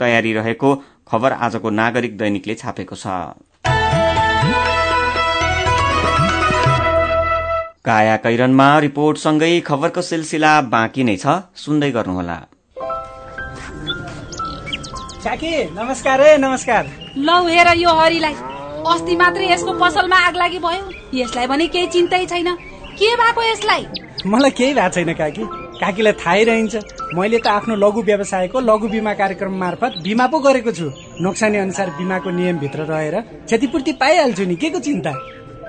तयारी 0.00 0.32
रहेको 0.32 0.74
खबर 1.08 1.32
आजको 1.32 1.70
नागरिक 1.70 2.16
दैनिकले 2.18 2.54
छापेको 2.54 2.96
छ। 2.96 3.06
काया 7.86 8.16
कैरनमा 8.16 8.68
रिपोर्टसँगै 8.78 9.60
खबरको 9.60 10.02
सिलसिला 10.02 10.52
बाँकी 10.74 11.02
नै 11.04 11.16
छ। 11.16 11.26
सुन्दै 11.54 11.90
गर्नुहोला। 11.90 12.38
नमस्कार 15.76 16.20
है 16.20 16.36
नमस्कार। 16.38 16.86
लौ 17.18 17.36
हेर 17.46 17.68
यो 17.76 17.90
हरिलाई। 17.90 18.34
अस्ति 18.86 19.16
मात्रै 19.16 19.46
यसको 19.52 19.72
पसलमा 19.78 20.18
आग 20.26 20.36
लागि 20.36 20.58
भयो। 20.58 20.82
यसलाई 21.14 21.46
भने 21.46 21.66
केही 21.66 21.86
चिन्तै 21.86 22.24
छैन। 22.26 22.48
के 22.98 23.08
भएको 23.16 23.42
यसलाई? 23.42 23.86
मलाई 24.26 24.50
केही 24.50 24.74
भएको 24.74 24.94
छैन 24.94 25.12
काकी। 25.14 25.65
काकीलाई 25.80 26.12
थाहै 26.12 26.44
रहन्छ। 26.44 26.74
मैले 27.14 27.38
त 27.38 27.46
आफ्नो 27.48 27.74
लघु 27.76 28.00
व्यवसायको 28.02 28.60
लघु 28.60 28.86
बिमा 28.88 29.12
कार्यक्रम 29.14 29.52
मार्फत 29.54 29.92
बिमा 30.04 30.26
पो 30.26 30.38
गरेको 30.40 30.72
छु। 30.72 30.86
नोक्सानी 31.20 31.58
अनुसार 31.58 31.90
बिमाको 31.98 32.30
नियमभित्र 32.30 32.80
रहेर 32.90 33.14
क्षतिपूर्ति 33.46 33.92
पाइहाल्छु 34.00 34.44
नि। 34.44 34.56
के 34.56 34.70
को 34.70 34.78
चिन्ता? 34.80 35.12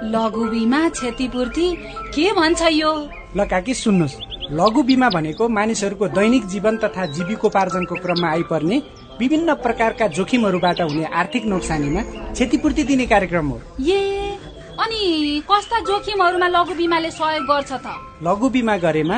लघु 0.03 0.43
बिमा 0.49 0.81
क्षतिपूर्ति? 0.89 1.67
के 2.15 2.31
भन्छ 2.33 2.61
यो? 2.71 2.91
ल 3.35 3.45
काकी 3.45 3.73
सुन्नुहोस्। 3.73 4.15
लघु 4.51 4.81
बिमा 4.83 5.09
भनेको 5.09 5.47
मानिसहरूको 5.49 6.07
दैनिक 6.07 6.45
जीवन 6.47 6.77
तथा 6.77 7.05
जीविकोपार्जनको 7.11 7.95
क्रममा 7.95 8.29
आइपर्ने 8.31 8.81
विभिन्न 9.19 9.53
प्रकारका 9.55 10.07
जोखिमहरूबाट 10.07 10.81
हुने 10.81 11.05
आर्थिक 11.05 11.45
नोक्सानीमा 11.45 12.01
क्षतिपूर्ति 12.31 12.83
दिने 12.83 13.05
कार्यक्रम 13.05 13.47
हो। 13.47 13.57
ए 13.81 13.99
अनि 14.77 15.41
कस्ता 15.51 15.79
जोखिमहरूमा 15.79 16.47
लघु 16.47 16.73
बिमाले 16.75 17.09
सहयोग 17.11 17.43
गर्छ 17.43 17.71
त? 17.73 17.87
लघु 18.23 18.49
बिमा 18.49 18.77
गरेमा 18.77 19.17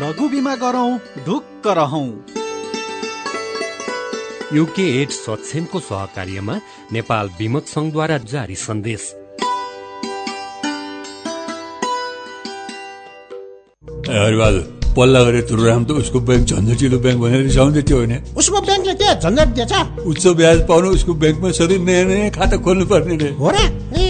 लघु 0.00 0.28
बिमा 0.28 0.54
गरौँ 0.56 0.90
ढुक्क 1.26 1.66
रहौँ। 1.76 2.08
युके 4.54 4.84
एड 5.00 5.10
सक्षमको 5.12 5.80
सहकार्यमा 5.80 6.54
नेपाल 6.92 7.28
विमक 7.38 7.66
संघद्वारा 7.68 8.16
जारी 8.32 8.56
सन्देश। 8.56 9.02
हरिबहादुर 14.08 14.64
पल्ला 14.96 15.22
गरेर 15.24 15.44
तुरुराम 15.48 15.84
त 15.84 15.90
उसको 16.02 16.20
ब्याङ्क 16.28 16.44
झन्झटिलो 16.48 16.98
ब्याङ्क 16.98 17.20
भनेर 17.22 17.42
रिसाउँदै 17.42 17.82
थियो 17.88 17.98
भने 18.00 18.16
उसको 18.40 18.60
ब्याङ्कले 18.68 18.94
के 19.00 19.14
झन्झट 19.20 19.48
दिएछ। 19.56 19.72
उच्च 20.10 20.24
ब्याज 20.40 20.58
पाउनु 20.68 20.88
उसको 20.96 21.12
ब्याङ्कमा 21.22 21.50
सधैँ 21.60 21.78
नयाँ 21.88 22.04
नयाँ 22.08 22.30
खाता 22.38 22.56
खोल्नु 22.64 22.86
पर्ने 22.92 23.16
रे। 23.22 23.30
हो 23.36 23.50
र 23.50 23.58
ए 24.00 24.09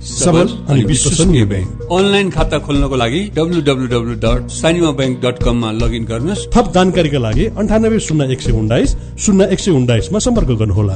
सबल 0.21 0.47
अनि 0.69 0.83
विश्वसनीय 0.83 1.45
ब्याङ्क 1.45 1.87
अनलाइन 1.91 2.29
खाता 2.29 2.57
खोल्नको 2.65 2.95
लागि 2.95 3.21
डट 3.37 4.49
सानिमा 4.51 4.91
ब्याङ्क 4.99 5.21
डट 5.25 5.43
कममा 5.43 5.71
लगइन 5.81 6.03
गर्नुहोस्। 6.11 6.47
थप 6.53 6.71
जानकारीका 6.75 7.19
लागि 7.19 7.45
अन्ठानब्बे 7.57 7.99
शून्य 8.07 8.31
एक 8.33 8.41
सय 8.41 8.51
उन्नाइस 8.51 8.95
शून्य 9.19 9.49
एक 9.53 9.59
सय 9.59 9.71
उन्नाइसमा 9.71 10.19
सम्पर्क 10.19 10.49
गर्नुहोला। 10.61 10.95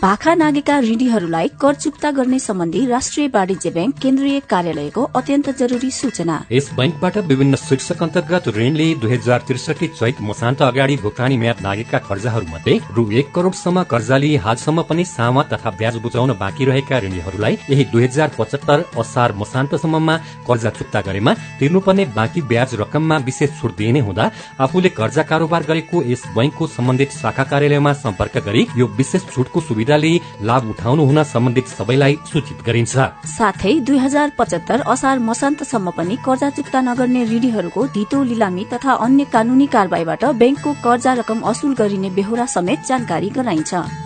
भाखा 0.00 0.32
नागेका 0.34 0.78
ऋणीहरूलाई 0.80 1.48
कर 1.60 1.74
चुक्ता 1.74 2.10
गर्ने 2.12 2.38
सम्बन्धी 2.38 2.84
राष्ट्रिय 2.86 3.26
वाणिज्य 3.34 3.70
ब्याङ्क 3.70 3.98
केन्द्रीय 4.02 4.38
कार्यालयको 4.50 5.02
अत्यन्त 5.16 5.48
जरुरी 5.58 5.90
सूचना। 5.90 6.36
यस 6.52 6.68
बैंकबाट 6.76 7.16
विभिन्न 7.28 7.56
शीर्षक 7.58 8.02
अन्तर्गत 8.02 8.48
ऋणले 8.56 8.88
दुई 9.02 9.12
हजार 9.12 9.40
त्रिसठी 9.48 9.86
चैत 9.90 10.20
मसान्त 10.22 10.62
अगाडि 10.62 10.96
भुक्तानी 11.02 11.36
म्याद 11.36 11.62
नागेका 11.62 11.98
कर्जाहरू 12.08 12.46
मध्ये 12.48 12.78
रु 12.96 13.04
एक 13.20 13.30
करोड़सम्म 13.34 13.84
लिए 14.16 14.36
हालसम्म 14.46 14.82
पनि 14.90 15.04
सामा 15.06 15.42
तथा 15.52 15.70
ब्याज 15.78 15.96
बुझाउन 16.04 16.32
बाँकी 16.42 16.64
रहेका 16.70 16.98
ऋणीहरूलाई 17.06 17.56
यही 17.70 17.84
दुई 17.92 18.04
हजार 18.04 18.30
पचहत्तर 18.38 18.82
असार 19.00 19.32
मसान्तसम्ममा 19.40 20.16
कर्जा 20.48 20.70
चुक्ता 20.78 21.00
गरेमा 21.08 21.34
तिर्नुपर्ने 21.60 22.04
बाँकी 22.16 22.42
ब्याज 22.52 22.74
रकममा 22.82 23.18
विशेष 23.30 23.60
छुट 23.60 23.76
दिइने 23.78 24.00
हुँदा 24.08 24.30
आफूले 24.60 24.88
कर्जा 25.00 25.22
कारोबार 25.32 25.62
गरेको 25.70 26.02
यस 26.12 26.28
बैंकको 26.36 26.66
सम्बन्धित 26.76 27.18
शाखा 27.22 27.44
कार्यालयमा 27.54 27.92
सम्पर्क 28.04 28.38
गरी 28.46 28.66
यो 28.76 28.92
विशेष 28.98 29.28
छुटको 29.34 29.60
सुविधा 29.62 29.84
सुविधाले 29.86 30.46
लाभ 30.46 30.68
उठाउनु 30.70 31.02
हुन 31.06 31.22
सम्बन्धित 31.24 31.66
सबैलाई 31.68 32.14
सूचित 32.26 32.58
गरिन्छ। 32.66 32.94
साथै 33.28 33.72
दुई 33.86 33.98
हजार 33.98 34.30
पचहत्तर 34.38 34.80
असार 34.84 35.18
मसान्तसम्म 35.22 35.90
पनि 35.94 36.16
कर्जा 36.26 36.50
चुक्ता 36.50 36.80
नगर्ने 36.82 37.22
ऋणीहरूको 37.30 37.86
धितो 37.94 38.22
लिलामी 38.24 38.64
तथा 38.72 38.92
अन्य 39.06 39.24
कानूनी 39.30 39.66
कारवाहीबाट 39.66 40.24
ब्याङ्कको 40.42 40.72
कर्जा 40.82 41.12
रकम 41.22 41.38
असुल 41.46 41.74
गरिने 41.78 42.10
बेहोरा 42.10 42.46
समेत 42.50 42.80
जानकारी 42.88 43.30
गराइन्छ। 43.30 44.05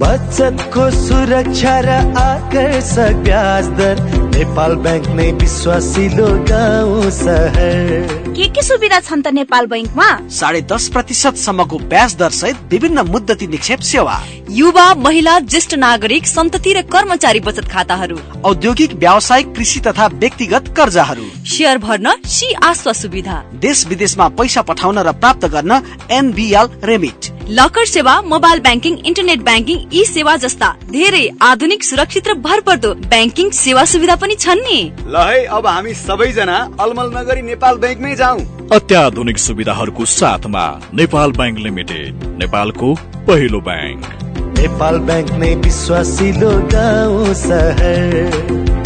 बचतको 0.00 0.84
सुरक्षा 0.90 1.72
र 1.84 1.88
आकर्षक 2.16 3.16
ब्याज 3.24 3.66
दर 3.76 4.00
नेपाल 4.32 4.74
ब्याङ्क 4.80 5.08
नै 5.12 5.30
विश्वासिलो 5.32 6.28
गाउँ 6.48 7.10
सहर। 7.10 8.32
के 8.32 8.46
के 8.48 8.62
सुविधा 8.62 9.00
छन् 9.00 9.22
त 9.22 9.36
नेपाल 9.36 9.66
बैङ्कमा 9.66 10.08
साढे 10.32 10.60
दस 10.72 10.88
प्रतिशत 10.88 11.36
सम्मको 11.36 11.78
ब्याज 11.92 12.16
दर 12.16 12.30
सहित 12.32 12.56
विभिन्न 12.72 13.06
मुद्दती 13.12 13.46
निक्षेप 13.46 13.80
सेवा। 13.92 14.16
युवा 14.50 14.84
महिला 14.94 15.38
ज्येष्ठ 15.40 15.74
नागरिक 15.74 16.26
सन्तति 16.26 16.72
र 16.72 16.80
कर्मचारी 16.82 17.40
बचत 17.40 17.68
खाताहरू। 17.70 18.16
औद्योगिक 18.44 18.92
व्यावसायिक 18.92 19.52
कृषि 19.56 19.80
तथा 19.80 20.06
व्यक्तिगत 20.14 20.68
कर्जाहरू। 20.76 21.24
सेयर 21.46 21.78
भर्न 21.78 22.10
सी 22.26 22.52
आस्वा 22.62 22.92
सुविधा। 22.92 23.36
देश 23.62 23.86
विदेशमा 23.86 24.28
पैसा 24.28 24.62
पठाउन 24.62 24.98
र 24.98 25.12
प्राप्त 25.14 25.46
गर्न 25.46 25.80
एनबिएल 26.10 26.68
रेमिट। 26.84 27.30
लकर 27.50 27.86
सेवा 27.86 28.14
mobile 28.22 28.60
banking 28.60 28.96
internet 29.06 29.40
banking 29.40 29.78
e 29.92 30.04
सेवा 30.04 30.36
जस्ता 30.36 30.74
धेरै 30.90 31.28
आधुनिक 31.42 31.84
सुरक्षित 31.84 32.28
र 32.28 32.34
भरपर्दो 32.46 32.94
ब्याङ्किङ 33.06 33.50
सेवा 33.54 33.84
सुविधा 33.84 34.16
पनि 34.16 34.34
छन् 34.36 34.64
नि। 34.66 34.80
ल 35.06 35.26
है 35.28 35.44
अब 35.46 35.66
हामी 35.66 35.94
सबैजना 35.94 36.56
अलमल 36.80 37.12
नगरी 37.18 37.42
नेपाल 37.42 37.78
ब्याङ्कमै 37.78 38.14
जाउँ। 38.14 38.40
अत्याधुनिक 38.72 39.38
सुविधाहरूको 39.38 40.04
साथमा 40.16 40.64
नेपाल 40.94 41.32
ब्याङ्क 41.38 41.58
लिमिटेड 41.58 42.26
नेपालको 42.42 42.94
पहिलो 43.30 43.60
ब्याङ्क। 43.60 44.39
नेपाल 44.58 44.98
ब्याङ्क 45.06 45.30
नै 45.42 45.54
विश्वासिलो 45.66 46.52
गाउँ 46.74 47.34
सहर। 47.44 48.79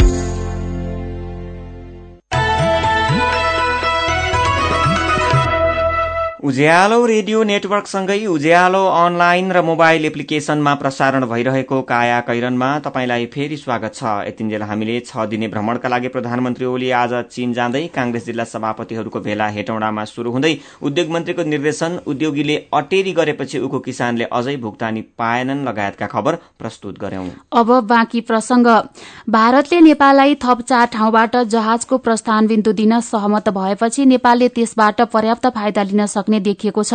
उज्यालो 6.45 6.97
रेडियो 7.05 7.43
नेटवर्कसँगै 7.43 8.17
उज्यालो 8.27 8.81
अनलाइन 8.87 9.51
र 9.51 9.61
मोबाइल 9.61 10.05
एप्लिकेशनमा 10.05 10.73
प्रसारण 10.75 11.25
भइरहेको 11.25 11.81
काया 11.81 12.19
कैरनमा 12.21 12.67
तपाईँलाई 12.85 13.25
फेरि 13.33 13.57
स्वागत 13.57 13.93
छ। 13.95 14.03
यतिन्जेल 14.27 14.63
हामीले 14.63 14.99
छ 15.01 15.25
दिने 15.25 15.47
भ्रमणका 15.47 15.89
लागि 15.89 16.07
प्रधानमन्त्री 16.07 16.65
ओली 16.65 16.89
आज 16.93 17.13
चीन 17.31 17.53
जाँदै 17.53 17.81
कांग्रेस 17.95 18.25
जिल्ला 18.25 18.43
सभापतिहरूको 18.45 19.19
भेला 19.19 19.47
हेटौँडामा 19.55 20.03
शुरू 20.05 20.31
हुँदै 20.31 20.53
उद्योग 20.81 21.09
मन्त्रीको 21.09 21.43
निर्देशन 21.45 21.97
उद्योगीले 22.05 22.55
अटेरी 22.73 23.13
गरेपछि 23.13 23.59
उको 23.59 23.79
किसानले 23.79 24.29
अझै 24.31 24.55
भुक्तानी 24.57 25.01
पाएनन् 25.17 25.65
लगायतका 25.65 26.11
खबर 26.13 26.37
प्रस्तुत 26.59 26.99
गर्यौं। 26.99 27.25
अब 27.53 27.73
बाँकी 27.87 28.21
प्रसंग। 28.29 28.67
भारतले 29.29 29.81
नेपाललाई 29.81 30.37
थप 30.45 30.61
चार 30.67 30.85
ठाउँबाट 30.93 31.41
जहाजको 31.55 31.97
प्रस्थान 32.05 32.47
बिन्दु 32.47 32.77
दिन 32.83 32.99
सहमत 33.01 33.49
भएपछि 33.57 34.05
नेपालले 34.05 34.53
त्यसबाट 34.53 35.01
पर्याप्त 35.11 35.51
फाइदा 35.57 35.89
लिन 35.89 36.05
सक्ने 36.07 36.33
देखिएको 36.41 36.83
छ। 36.83 36.93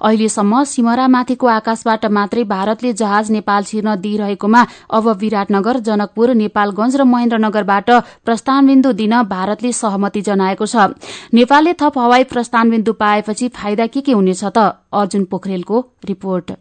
अहिलेसम्म 0.00 0.62
सिमरामाथिको 0.64 1.46
आकाशबाट 1.48 2.06
मात्रै 2.08 2.44
भारतले 2.44 2.92
जहाज 2.92 3.30
नेपाल 3.30 3.64
छिर्न 3.64 3.94
दिइरहेकोमा 3.96 4.66
अब 4.90 5.08
विराटनगर 5.18 5.78
जनकपुर 5.80 6.34
नेपालगंज 6.34 6.96
र 6.96 7.04
महेन्द्रनगरबाट 7.04 7.90
प्रस्थान 8.24 8.66
बिन्दु 8.66 8.92
दिन 8.94 9.22
भारतले 9.28 9.72
सहमति 9.74 10.20
जनाएको 10.22 10.66
छ। 10.66 10.76
नेपालले 11.34 11.72
थप 11.74 11.98
हवाई 11.98 12.24
प्रस्थान 12.26 12.70
बिन्दु 12.70 12.92
पाएपछि 12.94 13.48
फाइदा 13.52 13.86
के 13.86 14.00
के 14.00 14.12
हुनेछ 14.12 14.44
त? 14.44 14.58
अर्जुन 14.92 15.24
पोखरेलको 15.24 15.84
रिपोर्ट। 16.04 16.52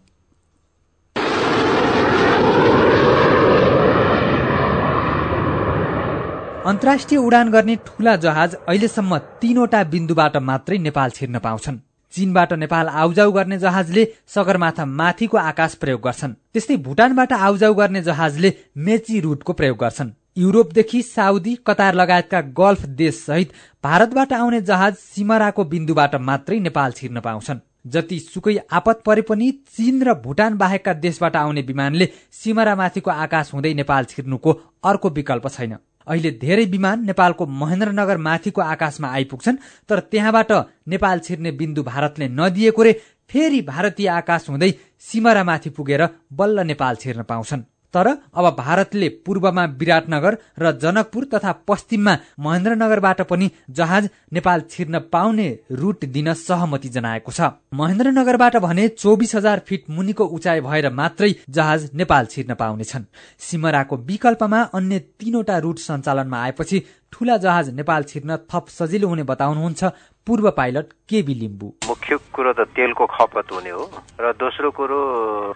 अन्तर्राष्ट्रिय 6.62 7.20
उडान 7.20 7.50
गर्ने 7.52 7.76
ठूला 7.76 8.16
जहाज 8.16 8.56
अहिलेसम्म 8.56 9.18
तीनवटा 9.42 9.84
बिन्दुबाट 9.84 10.38
मात्रै 10.40 10.78
नेपाल 10.78 11.10
छिर्न 11.10 11.40
पाउँछन्। 11.40 11.91
चीनबाट 12.14 12.54
नेपाल 12.54 12.88
आउजाउ 12.88 13.32
गर्ने 13.32 13.58
जहाजले 13.58 14.08
सगरमाथा 14.28 14.86
माथिको 14.86 15.38
आकाश 15.38 15.76
प्रयोग 15.76 16.02
गर्छन्। 16.02 16.34
त्यस्तै 16.54 16.78
भुटानबाट 16.78 17.34
आउजाउ 17.34 17.74
गर्ने 17.74 18.02
जहाजले 18.02 18.54
मेची 18.78 19.20
रूटको 19.20 19.54
प्रयोग 19.54 19.78
गर्छन्। 19.78 20.12
युरोपदेखि 20.38 21.02
साउदी 21.02 21.56
कतार 21.68 21.96
लगायतका 21.96 22.42
गल्फ 22.58 22.86
देश 23.00 23.16
सहित 23.16 23.52
भारतबाट 23.84 24.34
आउने 24.34 24.62
जहाज 24.62 24.96
सिमराको 24.96 25.64
बिन्दुबाट 25.64 26.16
मात्रै 26.22 26.60
नेपाल 26.60 26.92
छिर्न 26.92 27.20
पाउँछन्। 27.20 27.60
जति 27.88 28.20
सुकै 28.20 28.58
आपत 28.72 29.02
परे 29.06 29.22
पनि 29.22 29.52
चीन 29.52 30.04
र 30.04 30.14
भुटान 30.14 30.58
बाहेकका 30.58 30.94
देशबाट 30.96 31.36
आउने 31.36 31.62
विमानले 31.62 32.08
सिमरामाथिको 32.32 33.12
आकाश 33.12 33.54
हुँदै 33.54 33.74
नेपाल 33.74 34.06
छिर्नुको 34.06 34.52
अर्को 34.84 35.10
विकल्प 35.10 35.48
छैन। 35.48 35.76
अहिले 36.08 36.32
धेरै 36.32 36.66
विमान 36.66 37.06
नेपालको 37.06 37.46
महेन्द्रनगर 37.46 38.18
माथिको 38.18 38.62
आकाशमा 38.62 39.08
आइपुग्छन् 39.08 39.62
तर 39.90 40.00
त्यहाँबाट 40.12 40.52
नेपाल 40.88 41.20
छिर्ने 41.20 41.52
बिन्दु 41.52 41.84
भारतले 41.84 42.28
नदिएको 42.30 42.82
रे 42.84 42.94
फेरि 43.30 43.62
भारतीय 43.62 44.08
आकाश 44.20 44.50
हुँदै 44.50 44.72
सिमरामाथि 45.00 45.70
पुगेर 45.70 46.02
बल्ल 46.34 46.66
नेपाल 46.66 46.96
छिर्न 46.96 47.24
पाउँछन्। 47.24 47.71
तर 47.94 48.08
अब 48.08 48.46
भारतले 48.58 49.10
पूर्वमा 49.26 49.66
विराटनगर 49.80 50.38
र 50.60 50.72
जनकपुर 50.78 51.26
तथा 51.34 51.52
पश्चिममा 51.68 52.18
महेन्द्रनगरबाट 52.40 53.22
पनि 53.22 53.52
जहाज 53.70 54.10
नेपाल 54.34 54.62
छिर्न 54.70 55.00
पाउने 55.12 55.48
रूट 55.72 56.06
दिन 56.06 56.34
सहमति 56.34 56.90
जनाएको 56.90 57.32
छ। 57.32 57.52
महेन्द्रनगरबाट 57.74 58.58
भने 58.58 58.88
चौबिस 58.88 59.36
हजार 59.36 59.62
फिट 59.68 59.90
मुनिको 59.90 60.26
उचाइ 60.26 60.62
भएर 60.62 60.90
मात्रै 60.94 61.34
जहाज 61.50 61.90
नेपाल 61.96 62.26
छिर्न 62.26 62.54
पाउनेछन्। 62.54 63.06
सिमराको 63.40 63.98
विकल्पमा 63.98 64.62
अन्य 64.74 65.00
तीनवटा 65.20 65.58
रूट 65.58 65.80
सञ्चालनमा 65.80 66.42
आएपछि 66.44 66.84
ठूला 67.14 67.38
जहाज 67.38 67.70
नेपाल 67.76 68.04
छिर्न 68.04 68.36
थप 68.52 68.68
सजिलो 68.70 69.08
हुने 69.08 69.24
बताउनुहुन्छ 69.32 69.84
पूर्व 70.28 70.50
पाइलट 70.58 70.88
केबी 71.10 71.34
लिम्बू। 71.36 71.68
मुख्य 71.88 72.18
कुरो 72.34 72.54
त 72.54 72.68
तेलको 72.76 73.06
खपत 73.14 73.52
हुने 73.52 73.70
हो 73.70 73.84
र 74.22 74.32
दोस्रो 74.40 74.72
कुरो 74.72 75.00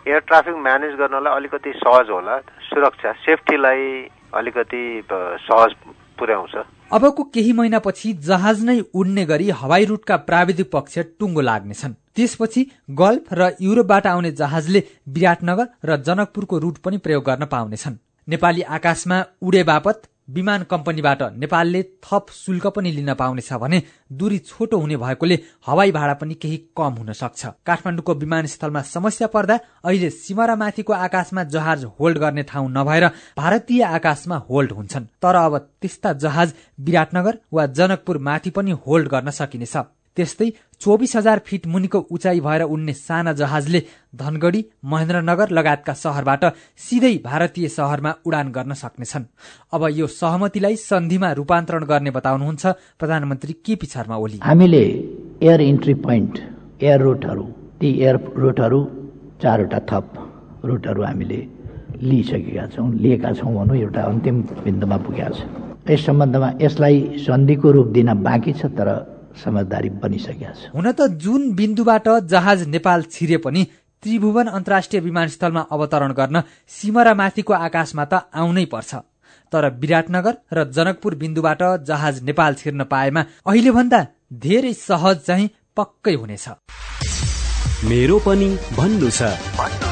एयर 0.08 0.20
ट्राफिक 0.28 0.56
म्यानेज 0.68 0.96
गर्नलाई 1.00 1.36
अलिकति 1.36 1.72
सहज 1.78 2.10
होला। 2.10 2.38
सुरक्षा 2.70 3.12
सेफ्टीलाई 3.26 3.84
अलिकति 4.34 4.84
सहज 5.10 5.76
पुर्याउँछ। 6.20 6.56
अबको 6.94 7.24
केही 7.36 7.54
महिनापछि 7.54 8.13
जहाज 8.26 8.63
नै 8.63 8.80
उड्ने 8.94 9.26
गरी 9.26 9.50
हवाई 9.62 9.86
रूटका 9.86 10.15
प्राविधिक 10.30 10.72
पक्ष 10.72 10.98
टुङ्गो 11.20 11.41
लाग्नेछन्। 11.41 11.94
त्यसपछि 12.15 12.62
गल्फ 13.00 13.34
र 13.34 13.52
युरोपबाट 13.62 14.08
आउने 14.08 14.32
जहाजले 14.41 14.84
विराटनगर 15.10 15.68
र 15.86 15.98
जनकपुरको 16.08 16.58
रूट 16.60 16.78
पनि 16.86 16.98
प्रयोग 16.98 17.24
गर्न 17.24 17.46
पाउनेछन्। 17.54 17.98
नेपाली 18.28 18.62
आकाशमा 18.78 19.24
उडे 19.41 19.63
बापत 19.63 20.02
विमान 20.28 20.64
कम्पनीबाट 20.64 21.22
नेपालले 21.38 21.82
थप 22.06 22.26
शुल्क 22.34 22.68
पनि 22.68 22.92
लिन 22.92 23.14
पाउनेछ 23.14 23.52
भने 23.54 23.82
दूरी 24.12 24.38
छोटो 24.40 24.78
हुने 24.78 24.98
भएकोले 24.98 25.40
हवाई 25.68 25.92
भाडा 25.92 26.14
पनि 26.14 26.34
केही 26.34 26.58
कम 26.78 26.94
हुन 26.94 27.12
सक्छ। 27.14 27.46
काठमाडौँको 27.66 28.14
विमानस्थलमा 28.16 28.82
समस्या 28.82 29.28
पर्दा 29.28 29.60
अहिले 29.86 30.10
सिमरामाथिको 30.10 30.94
आकाशमा 30.94 31.44
जहाज 31.46 31.84
होल्ड 32.00 32.18
गर्ने 32.18 32.44
ठाउँ 32.44 32.70
नभएर 32.72 33.08
भारतीय 33.38 33.84
आकाशमा 33.84 34.38
होल्ड 34.50 34.72
हुन्छन्। 34.72 35.06
तर 35.22 35.36
अब 35.36 35.58
त्यस्ता 35.82 36.14
जहाज 36.14 36.54
विराटनगर 36.80 37.38
वा 37.54 37.66
जनकपुर 37.68 38.18
माथि 38.18 38.50
पनि 38.50 38.72
होल्ड 38.88 39.08
गर्न 39.08 39.30
सकिनेछ। 39.32 39.78
त्यस्तै 40.17 40.49
चौबिस 40.82 41.15
हजार 41.15 41.39
फिट 41.45 41.67
मुनिको 41.67 41.99
उचाइ 42.12 42.39
भएर 42.39 42.62
उड्ने 42.65 42.93
साना 42.95 43.34
जहाजले 43.34 43.82
धनगढी 44.21 44.62
महेन्द्रनगर 44.91 45.49
लगायतका 45.58 45.93
सहरबाट 45.93 46.43
सिधै 46.86 47.13
भारतीय 47.25 47.67
सहरमा 47.69 48.12
उडान 48.25 48.51
गर्न 48.51 48.73
सक्नेछन्। 48.73 49.25
अब 49.73 49.82
यो 49.91 50.08
सहमतिलाई 50.13 50.75
सन्धिमा 50.82 51.32
रूपान्तरण 51.39 51.84
गर्ने 51.86 52.12
बताउनुहुन्छ 52.17 52.65
प्रधानमन्त्री 52.99 53.54
केपी 53.65 53.88
शर्मा 53.88 54.15
ओली। 54.17 54.39
हामीले 54.43 54.84
एयर 55.43 55.62
इन्ट्री 55.62 55.93
पोइन्ट 56.06 56.39
एयर 56.84 56.99
रुटहरू 57.01 57.43
ती 57.80 57.89
एयर 58.04 58.15
रुटहरू 58.38 58.80
चारवटा 59.41 59.80
थप 59.89 60.06
रुटहरू 60.65 61.01
हामीले 61.04 61.39
लिइसकेका 62.01 62.65
छौँ 62.75 62.88
लिएका 62.93 63.32
छौँ 63.34 63.54
भनौँ 63.56 63.78
एउटा 63.78 64.01
अन्तिम 64.04 64.41
बिन्दुमा 64.63 64.97
पुगेका 64.97 65.30
छ। 65.30 65.39
यस 65.89 66.06
सम्बन्धमा 66.06 66.49
यसलाई 66.62 66.97
सन्धिको 67.25 67.71
रूप 67.71 67.88
दिन 67.97 68.13
बाँकी 68.23 68.54
छ 68.54 68.65
तर 68.78 68.89
समझदारी 69.43 69.89
बनिसकेका 70.02 70.52
छ। 70.52 70.62
हुन 70.76 70.91
त 70.91 71.08
जुन 71.24 71.41
बिन्दुबाट 71.54 72.08
जहाज 72.32 72.60
नेपाल 72.67 73.00
छिरे 73.13 73.38
पनि 73.38 73.63
त्रिभुवन 74.04 74.48
अन्तर्राष्ट्रिय 74.48 75.02
विमानस्थलमा 75.02 75.62
अवतरण 75.71 76.12
गर्न 76.13 76.41
सिमरामाथिको 76.69 77.54
आकाशमा 77.54 78.06
त 78.06 78.13
आउनै 78.34 78.65
पर्छ। 78.74 78.91
तर 79.52 79.63
विराटनगर 79.82 80.36
र 80.54 80.63
जनकपुर 80.76 81.15
बिन्दुबाट 81.15 81.62
जहाज 81.88 82.24
नेपाल 82.24 82.54
छिर्न 82.56 82.84
पाएमा 82.91 83.21
अहिले 83.48 83.71
भन्दा 83.71 84.00
धेरै 84.45 84.74
सहज 84.74 85.17
चाहिँ 85.28 85.50
पक्कै 85.78 86.13
हुनेछ। 86.13 86.48
मेरो 87.86 88.17
पनि 88.26 88.50
भन्नु 88.78 89.10
छ। 89.10 89.85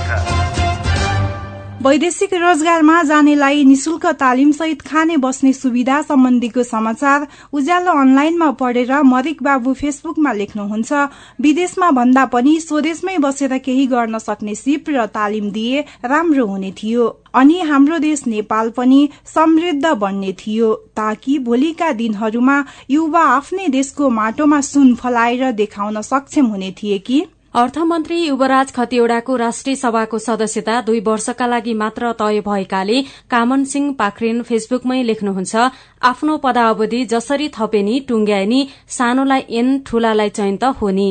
वैदेशिक 1.83 2.33
रोजगारमा 2.33 3.01
जानेलाई 3.03 3.63
निशुल्क 3.65 4.05
तालिम 4.15 4.51
सहित 4.51 4.81
खाने 4.81 5.17
बस्ने 5.17 5.51
सुविधा 5.53 6.01
सम्बन्धीको 6.01 6.63
समाचार 6.63 7.27
उज्यालो 7.53 7.91
अनलाइनमा 7.91 8.49
पढेर 8.51 9.01
मरिक 9.03 9.43
बाबु 9.43 9.73
फेसबुकमा 9.73 10.31
लेख्नुहुन्छ। 10.33 10.93
विदेशमा 11.41 11.89
भन्दा 11.91 12.25
पनि 12.25 12.59
स्वदेशमै 12.59 13.17
बसेर 13.17 13.57
केही 13.57 13.85
गर्न 13.87 14.17
सक्ने 14.17 14.55
सिप 14.55 14.89
र 14.89 15.05
तालिम 15.11 15.51
दिए 15.51 15.83
राम्रो 16.05 16.45
हुने 16.45 16.71
थियो। 16.71 17.09
अनि 17.35 17.59
हाम्रो 17.59 17.99
देश 17.99 18.25
नेपाल 18.27 18.69
पनि 18.69 19.09
समृद्ध 19.35 19.85
बन्ने 19.85 20.31
थियो। 20.39 20.73
ताकि 20.95 21.39
भोलिका 21.39 21.91
दिनहरूमा 21.91 22.57
युवा 22.89 23.27
आफ्नै 23.35 23.67
देशको 23.67 24.09
माटोमा 24.09 24.61
सुन 24.61 24.95
फलाएर 24.95 25.51
देखाउन 25.51 26.01
सक्षम 26.01 26.45
हुने 26.45 26.71
थिए 26.71 26.97
कि? 26.99 27.25
अर्थमन्त्री 27.53 28.15
युवराज 28.17 28.71
खतिवड़ाको 28.73 29.35
राष्ट्रिय 29.35 29.75
सभाको 29.75 30.17
सदस्यता 30.19 30.79
दुई 30.81 30.99
वर्षका 30.99 31.47
लागि 31.47 31.73
मात्र 31.73 32.11
तय 32.19 32.39
भएकाले 32.45 33.01
कामन 33.31 33.63
सिंह 33.71 33.91
पाखरेन 33.99 34.41
फेसबुकमै 34.43 35.01
लेख्नुहुन्छ 35.03 35.65
आफ्नो 36.09 36.37
पदावधि 36.45 37.03
जसरी 37.11 37.49
थपेनी 37.57 37.99
टुंग्याएनी 38.07 38.61
सानोलाई 38.97 39.45
एन 39.59 39.69
ठूलालाई 39.87 40.29
चयन 40.29 40.57
त 40.57 40.71
हो 40.79 40.89
नि 40.91 41.05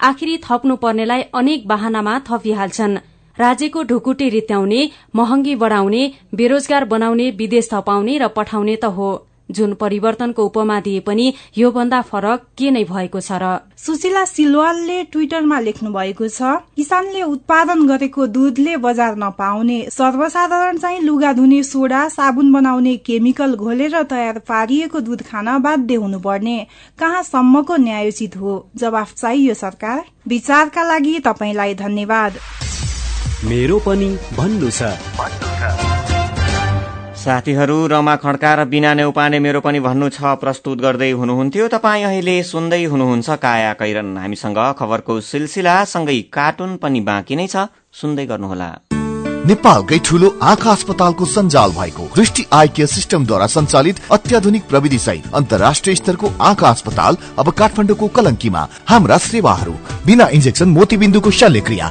आखिरी 0.00 0.36
थप्नु 0.44 0.76
पर्नेलाई 0.84 1.22
अनेक 1.34 1.66
वाहनामा 1.66 2.14
थपिहाल्छन्। 2.28 2.96
राज्यको 3.38 3.82
ढुकुटी 3.90 4.28
रित्याउने 4.28 4.80
महँगी 5.16 5.54
बढ़ाउने 5.56 6.04
बेरोजगार 6.34 6.84
बनाउने 6.94 7.30
विदेश 7.42 7.68
थपाउने 7.72 8.16
र 8.18 8.28
पठाउने 8.38 8.76
त 8.76 8.94
हो। 8.96 9.10
जुन 9.50 9.74
परिवर्तनको 9.74 10.44
उपमा 10.44 10.80
दिए 10.80 11.00
पनि 11.00 11.32
यो 11.58 11.70
भन्दा 11.70 12.00
फरक 12.02 12.46
के 12.58 12.70
नै 12.70 12.84
भएको 12.84 13.20
छ 13.20 13.38
र 13.42 13.58
सुशीला 13.76 14.24
सिलवालले 14.24 15.02
ट्विटरमा 15.04 15.60
लेख्नु 15.60 15.90
भएको 15.92 16.28
छ 16.28 16.54
किसानले 16.76 17.22
उत्पादन 17.22 17.86
गरेको 17.86 18.26
दूधले 18.26 18.76
बजार 18.76 19.16
नपाउने 19.16 19.78
सर्वसाधारण 19.90 20.78
चाहिँ 20.78 21.00
लुगा 21.00 21.32
धुने 21.32 21.62
सोडा 21.62 22.08
साबुन 22.08 22.52
बनाउने 22.52 22.96
केमिकल 22.96 23.54
घोलेर 23.54 24.02
तयार 24.02 24.38
पारिएको 24.48 25.00
दूध 25.00 25.22
खान 25.22 25.58
बाध्य 25.62 25.94
हुनुपर्ने 25.94 26.56
कहाँसम्मको 26.98 27.76
न्यायोचित 27.76 28.36
हो? 28.36 28.52
जवाफ 28.76 29.14
चाहियो 29.14 29.54
सरकार। 29.54 30.04
विचारका 30.28 30.82
लागि 30.84 31.18
तपाईँलाई 31.18 31.74
धन्यवाद। 31.74 32.38
मेरो 33.44 33.78
पनि 33.78 34.10
भन्नु 34.36 34.70
छ। 34.70 35.99
साथीहरू 37.20 37.74
रमा 37.86 38.14
खड्का 38.16 38.54
र 38.54 38.64
बिना 38.64 38.92
नेउपाने 38.94 39.38
मेरो 39.44 39.60
पनि 39.60 39.80
भन्नु 39.80 40.08
छ 40.08 40.40
प्रस्तुत 40.40 40.78
गर्दै 40.80 41.10
हुनुहुन्थ्यो। 41.12 41.66
तपाईँ 41.68 42.04
अहिले 42.04 42.36
सुन्दै 42.42 42.82
हुनुहुन्छ 42.84 43.28
काया 43.44 43.72
कैरन। 43.76 44.16
हामीसँग 44.16 44.60
खबरको 44.78 45.20
सिलसिला 45.20 45.74
सँगै 45.84 46.16
कार्टुन 46.32 46.76
पनि 46.80 47.00
बाँकी 47.04 47.36
नै 47.36 47.46
छ। 47.46 47.68
सुन्दै 47.92 48.24
गर्नुहोला। 48.24 48.70
नेपालकै 49.46 49.98
ठुलो 50.00 50.28
आँखा 50.42 50.70
अस्पतालको 50.72 51.24
सञ्जाल 51.26 51.70
भएको 51.76 52.08
दृष्टि 52.16 52.42
आई 52.52 52.68
केयर 52.76 52.88
सिस्टमद्वारा 52.88 53.46
सञ्चालित 53.52 54.00
अत्याधुनिक 54.16 54.64
प्रविधि 54.68 54.98
सहित 54.98 55.24
अन्तर्राष्ट्रिय 55.34 55.96
स्तरको 55.96 56.32
आँखा 56.40 56.68
अस्पताल 56.70 57.16
अब 57.36 57.50
काठमाडौँको 57.60 58.08
कलङ्कीमा। 58.16 58.62
हाम्रा 58.88 59.18
सेवाहरू 59.28 59.74
बिना 60.06 60.28
इन्जेक्सन 60.36 60.68
मोतीबिन्दुको 60.76 61.30
शल्यक्रिया 61.40 61.90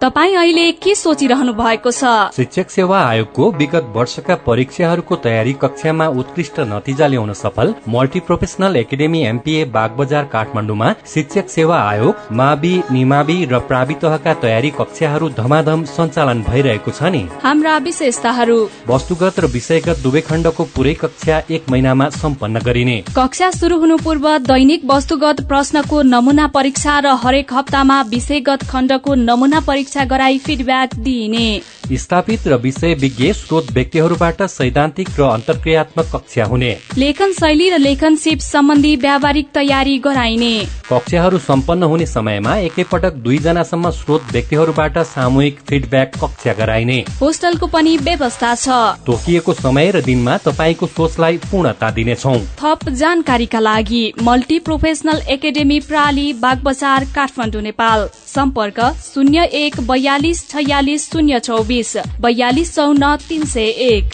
तपाईँ 0.00 0.34
अहिले 0.36 0.70
के 0.78 0.94
सोचिरहनु 0.94 1.52
भएको 1.52 1.90
छ? 1.90 2.30
शिक्षक 2.34 2.70
सेवा 2.70 2.98
आयोगको 3.04 3.50
विगत 3.52 3.86
वर्षका 3.94 4.34
परीक्षाहरूको 4.46 5.16
तयारी 5.24 5.52
कक्षामा 5.62 6.06
उत्कृष्ट 6.20 6.60
नतिजा 6.70 7.06
ल्याउन 7.06 7.32
सफल 7.34 7.74
multi 7.88 8.20
professional 8.20 8.76
academy 8.76 9.22
MPA 9.26 9.64
Bagbazar 9.74 10.24
काठमाडौँमा 10.34 10.92
शिक्षक 11.14 11.48
सेवा 11.50 11.78
आयोग 11.88 12.28
मावि 12.32 12.74
निमावि 12.90 13.38
र 13.52 13.58
प्रावितहका 13.70 14.34
तयारी 14.44 14.70
कक्षाहरू 14.78 15.28
धमाधम 15.40 15.82
सञ्चालन 15.96 16.42
भइरहेको 16.50 16.90
छ 16.90 17.10
नि। 17.10 17.24
हाम्रा 17.42 17.76
विशेषताहरू। 17.88 18.58
वस्तुगत 18.88 19.40
र 19.40 19.50
विषयगत 19.56 20.02
दुवै 20.02 20.20
खण्डको 20.20 20.68
पुरै 20.76 20.94
कक्षा 20.94 21.42
एक 21.50 21.66
महिनामा 21.70 22.08
सम्पन्न 22.20 22.62
गरिने। 22.68 22.96
कक्षा 23.18 23.50
शुरू 23.58 23.80
हुनु 23.80 23.96
पूर्व 24.04 24.30
दैनिक 24.46 24.86
वस्तुगत 24.92 25.44
प्रश्नको 25.50 26.02
नमुना 26.14 26.46
परीक्षा 26.54 26.98
र 27.00 27.18
हरेक 27.26 27.52
हप्तामा 27.52 28.00
विषयगत 28.14 28.70
खण्डको 28.70 29.14
नमुना 29.26 29.60
परीक्षा 29.60 29.86
गराई 29.96 30.38
फिडब्याक 30.38 30.94
दिइने। 30.94 31.60
स्थापित 31.96 32.46
र 32.46 32.54
विषय 32.54 32.94
विज्ञ 32.94 33.32
स्रोत 33.32 33.70
व्यक्तिहरूबाट 33.72 34.42
सैद्धान्तिक 34.42 35.08
र 35.18 35.22
अन्तर्क्रियात्मक 35.22 36.06
कक्षा 36.14 36.44
हुने। 36.44 36.76
लेखन 36.98 37.32
शैली 37.32 37.70
र 37.70 37.78
लेखनसिप 37.78 38.38
सम्बन्धी 38.38 38.96
व्यावहारिक 38.96 39.48
तयारी 39.54 39.98
गराइने। 39.98 40.66
कक्षाहरू 40.92 41.38
सम्पन्न 41.38 41.82
हुने 41.82 42.06
समयमा 42.06 42.56
एकैपटक 42.58 43.12
दुईजनासम्म 43.14 43.90
स्रोत 43.90 44.22
व्यक्तिहरूबाट 44.32 44.98
सामूहिक 44.98 45.58
फिडब्याक 45.68 46.12
कक्षा 46.24 46.52
गराइने। 46.52 46.98
होस्टलको 47.20 47.66
पनि 47.66 47.96
व्यवस्था 47.96 48.54
छ। 48.54 48.68
तोकिएको 49.06 49.52
समय 49.52 49.90
र 49.90 50.00
दिनमा 50.00 50.36
तपाईँको 50.38 50.86
सोचलाई 50.86 51.36
पूर्णता 51.36 51.90
दिनेछौ। 51.90 52.36
थप 52.60 52.88
जानकारीका 52.88 53.60
लागि 53.60 54.12
मल्टी 54.22 54.58
प्रोफेसनल 54.58 55.22
एकाडेमी 55.28 55.80
प्राली 55.80 56.32
बागबजार 56.32 57.04
काठमाडौँ 57.14 57.62
नेपाल। 57.62 58.08
सम्पर्क 58.26 58.80
शून्य 59.14 59.44
एक 59.54 59.80
बयालिस 59.80 60.48
छयालिस 60.50 61.10
शून्य 61.10 61.38
चौबिस। 61.40 61.77
बयालिस 62.20 62.74
चौन्न 62.74 63.16
तिन 63.16 63.44
सय 63.44 63.68
एक। 63.68 64.04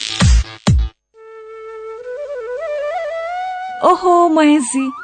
ओहो 3.84 4.28
महेशजी 4.28 5.03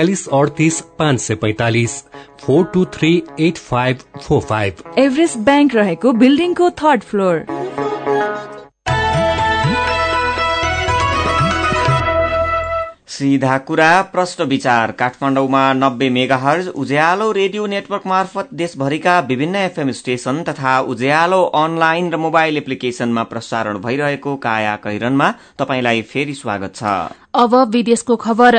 बयालिस 0.00 0.26
अडतिस 0.28 0.80
पाँच 0.98 1.20
सय 1.20 1.34
पैतालिस 1.36 1.94
four 2.40 2.64
two 2.74 2.84
three 2.94 3.10
eight 3.40 3.58
five 3.60 3.98
four 4.18 4.40
five 4.42 4.82
Everest 4.98 5.38
bank 5.44 5.74
रहेको 5.74 6.12
बिल्डिङको 6.22 6.70
थर्ड 6.80 7.02
फ्लोर। 7.10 7.44
सीधा 13.10 13.56
कुरा 13.60 13.90
प्रश्न 14.12 14.44
विचार। 14.48 14.90
काठमाडौँमा 14.92 15.62
नब्बे 15.72 16.08
मेगाहर्ज 16.10 16.68
उज्यालो 16.82 17.30
रेडियो 17.32 17.66
नेटवर्क 17.66 18.06
मार्फत 18.06 18.48
देशभरिका 18.54 19.18
विभिन्न 19.28 19.56
एफएम 19.56 19.90
स्टेशन 19.98 20.42
तथा 20.42 20.78
उज्यालो 20.92 21.42
अनलाइन 21.60 22.10
र 22.12 22.16
मोबाइल 22.18 22.56
एप्लिकेशनमा 22.56 23.22
प्रसारण 23.32 23.78
भइरहेको 23.78 24.36
काया 24.46 24.76
कैरनमा 24.84 25.32
तपाईँलाई 25.58 26.02
फेरि 26.12 26.34
स्वागत 26.34 26.76
छ। 26.76 26.94
अब 27.34 27.54
विदेशको 27.72 28.16
खबर। 28.16 28.56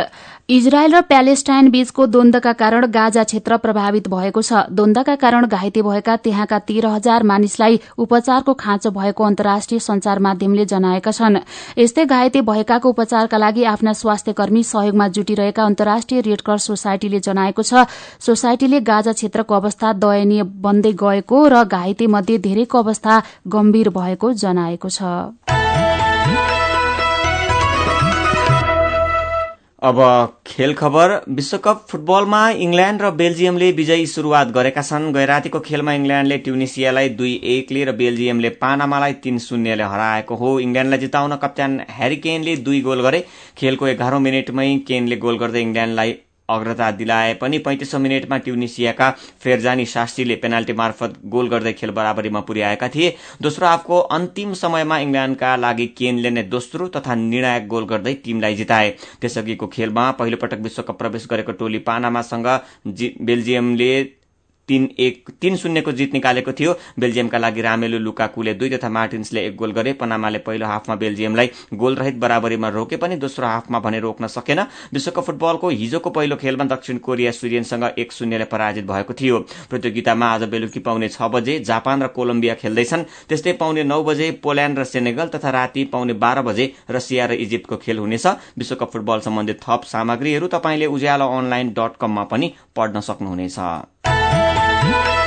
इजरायल 0.51 0.93
र 0.93 0.99
प्यालेस्टाइन 1.01 1.69
बीचको 1.71 2.05
द्वन्दका 2.07 2.51
कारण 2.53 2.85
गाजा 2.91 3.23
क्षेत्र 3.23 3.57
प्रभावित 3.57 4.07
भएको 4.11 4.41
छ। 4.41 4.63
द्वन्दका 4.69 5.15
कारण 5.15 5.45
घाइते 5.47 5.81
भएका 5.81 6.15
त्यहाँका 6.17 6.59
तेह्र 6.61 6.87
हजार 6.87 7.23
मानिसलाई 7.23 7.79
उपचारको 7.97 8.53
खाँचो 8.55 8.91
भएको 8.91 9.23
अन्तर्राष्ट्रिय 9.23 9.79
संचार 9.79 10.19
माध्यमले 10.19 10.65
जनाएका 10.65 11.11
छन्। 11.11 11.37
यस्तै 11.77 12.05
घाइते 12.05 12.41
भएकाको 12.43 12.89
उपचारका 12.89 13.37
लागि 13.37 13.63
आफ्ना 13.71 13.93
स्वास्थ्य 13.93 14.33
कर्मी 14.33 14.63
सहयोगमा 14.65 15.07
जुटिरहेका 15.15 15.63
अन्तर्राष्ट्रिय 15.63 16.21
रेडक्रस 16.21 16.67
सोसाइटीले 16.67 17.19
जनाएको 17.21 17.63
छ। 17.63 17.87
सोसाइटीले 18.19 18.79
गाजा 18.83 19.13
क्षेत्रको 19.13 19.55
अवस्था 19.55 19.93
दयनीय 20.03 20.43
बन्दै 20.59 20.93
गएको 20.99 21.47
र 21.47 21.63
घाइते 21.63 22.07
मध्ये 22.09 22.37
धेरैको 22.43 22.83
अवस्था 22.83 23.23
गम्भीर 23.47 23.89
भएको 23.95 24.33
जनाएको 24.35 24.89
छ। 24.91 25.60
अब 29.81 29.99
खेल 30.47 30.73
खबर। 30.73 31.11
विश्वकप 31.29 31.85
फुटबलमा 31.89 32.41
इङ्ल्याण्ड 32.65 33.01
र 33.01 33.09
बेल्जियमले 33.11 33.71
विजयी 33.71 34.05
शुरूआत 34.07 34.47
गरेका 34.47 34.81
छन्। 34.81 35.11
गैरातीको 35.13 35.59
खेलमा 35.59 35.93
इङ्ल्याण्डले 35.93 36.37
ट्युनिसियालाई 36.37 37.09
दुई 37.17 37.33
एकले 37.55 37.85
र 37.85 37.91
बेल्जियमले 37.97 38.49
पानामालाई 38.61 39.13
तीन 39.23 39.37
शून्यले 39.39 39.83
हराएको 39.83 40.35
हो। 40.35 40.59
इङ्ल्याण्डलाई 40.59 40.99
जिताउन 40.99 41.35
कप्तान 41.35 41.81
ह्यारी 41.89 42.15
केनले 42.21 42.55
दुई 42.61 42.81
गोल 42.81 43.01
गरे। 43.01 43.25
खेलको 43.57 43.87
एघारौं 43.87 44.19
मिनटमै 44.19 44.67
केनले 44.87 45.15
गोल 45.17 45.37
गर्दै 45.37 45.61
इङ्ल्याण्डलाई 45.61 46.13
अग्रता 46.51 46.89
दिलाए 46.91 47.33
पनि 47.41 47.57
पैंतिसौँ 47.65 47.99
मिनटमा 47.99 48.37
ट्युनिसियाका 48.37 49.09
फेरजानी 49.43 49.85
शास्त्रीले 49.85 50.35
पेनाल्टी 50.43 50.73
मार्फत 50.73 51.13
गोल 51.25 51.49
गर्दै 51.49 51.73
खेल 51.73 51.91
बराबरीमा 51.91 52.39
पुर्याएका 52.41 52.87
थिए। 52.89 53.15
दोस्रो 53.41 53.67
हाफको 53.67 53.99
अन्तिम 54.17 54.53
समयमा 54.53 54.97
इङ्ल्याण्डका 54.99 55.55
लागि 55.57 55.87
केनले 55.97 56.29
नै 56.29 56.43
दोस्रो 56.53 56.87
तथा 56.95 57.15
निर्णायक 57.17 57.67
गोल 57.67 57.85
गर्दै 57.85 58.13
टीमलाई 58.23 58.55
जिताए। 58.55 58.89
त्यसअघिको 59.21 59.67
खेलमा 59.67 60.09
पहिलो 60.19 60.37
पटक 60.37 60.59
विश्वकप 60.61 60.97
प्रवेश 60.97 61.27
गरेको 61.31 61.51
टोली 61.59 61.79
पानामासँग 61.87 62.47
बेल्जियमले 63.21 63.91
तीन 64.67 64.89
एक 64.99 65.29
तीन 65.41 65.55
शून्यको 65.57 65.91
जित 65.91 66.13
निकालेको 66.13 66.51
थियो। 66.51 66.73
बेल्जियमका 66.99 67.37
लागि 67.37 67.61
रामेलु 67.61 67.97
लुकाकुले 67.99 68.53
दुई 68.53 68.69
तथा 68.69 68.89
मार्टिन्सले 68.89 69.45
एक 69.47 69.55
गोल 69.55 69.71
गरे। 69.71 69.93
पनामाले 69.93 70.39
पहिलो 70.39 70.65
हाफमा 70.65 70.95
बेल्जियमलाई 70.95 71.49
गोल 71.73 71.95
रहित 71.95 72.15
बराबरीमा 72.17 72.69
रोके 72.69 72.97
पनि 72.97 73.15
दोस्रो 73.15 73.47
हाफमा 73.47 73.79
भने 73.79 73.99
रोक्न 73.99 74.27
सकेन। 74.27 74.59
विश्वकप 74.93 75.23
फुटबलको 75.23 75.69
हिजोको 75.71 76.09
पहिलो 76.09 76.35
खेलमा 76.35 76.63
दक्षिण 76.65 76.97
कोरिया 76.99 77.31
स्विडेनसँग 77.31 77.83
एक 77.97 78.11
शून्यले 78.11 78.45
पराजित 78.45 78.85
भएको 78.85 79.13
थियो। 79.13 79.39
प्रतियोगितामा 79.69 80.27
आज 80.27 80.43
बेलुकी 80.49 80.79
पाउने 80.79 81.09
छ 81.09 81.21
बजे 81.31 81.59
जापान 81.61 82.03
र 82.03 82.07
कोलम्बिया 82.09 82.55
खेल्दैछन्। 82.55 83.03
त्यस्तै 83.29 83.53
पाउने 83.53 83.83
नौ 83.83 84.03
बजे 84.03 84.31
पोल्याण्ड 84.43 84.79
र 84.79 84.83
सेनेगल 84.85 85.27
तथा 85.27 85.49
राति 85.49 85.83
पाउने 85.85 86.13
बाह्र 86.13 86.41
बजे 86.41 86.71
रसिया 86.89 87.25
र 87.25 87.33
इजिप्टको 87.41 87.77
खेल 87.77 87.97
हुनेछ। 87.97 88.27
विश्वकप 88.57 88.91
फुटबल 88.93 89.19
सम्बन्धित 89.19 89.59
थप 89.63 89.83
सामग्रीहरू 89.87 90.47
तपाईँले 90.47 90.85
उज्यालो 90.87 91.27
अनलाइन 91.29 91.73
डट 91.73 91.97
कममा 92.01 92.23
पनि 92.23 92.53
पढ्न 92.75 92.99
सक्नुहुनेछ। 93.01 94.10
oh 94.93 95.20